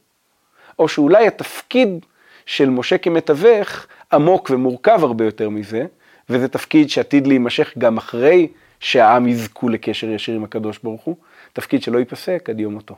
או 0.79 0.89
שאולי 0.89 1.27
התפקיד 1.27 2.07
של 2.49 2.71
משה 2.71 2.99
כמתווך 2.99 3.87
עמוק 4.13 4.51
ומורכב 4.51 5.05
הרבה 5.05 5.25
יותר 5.25 5.49
מזה, 5.49 5.87
וזה 6.31 6.49
תפקיד 6.49 6.91
שעתיד 6.91 7.27
להימשך 7.27 7.75
גם 7.79 7.97
אחרי 7.97 8.49
שהעם 8.81 9.29
יזכו 9.29 9.69
לקשר 9.69 10.11
ישיר 10.11 10.35
עם 10.35 10.45
הקדוש 10.45 10.79
ברוך 10.83 11.03
הוא, 11.03 11.17
תפקיד 11.53 11.83
שלא 11.83 11.99
ייפסק 11.99 12.51
עד 12.51 12.61
יום 12.61 12.75
מותו. 12.75 12.95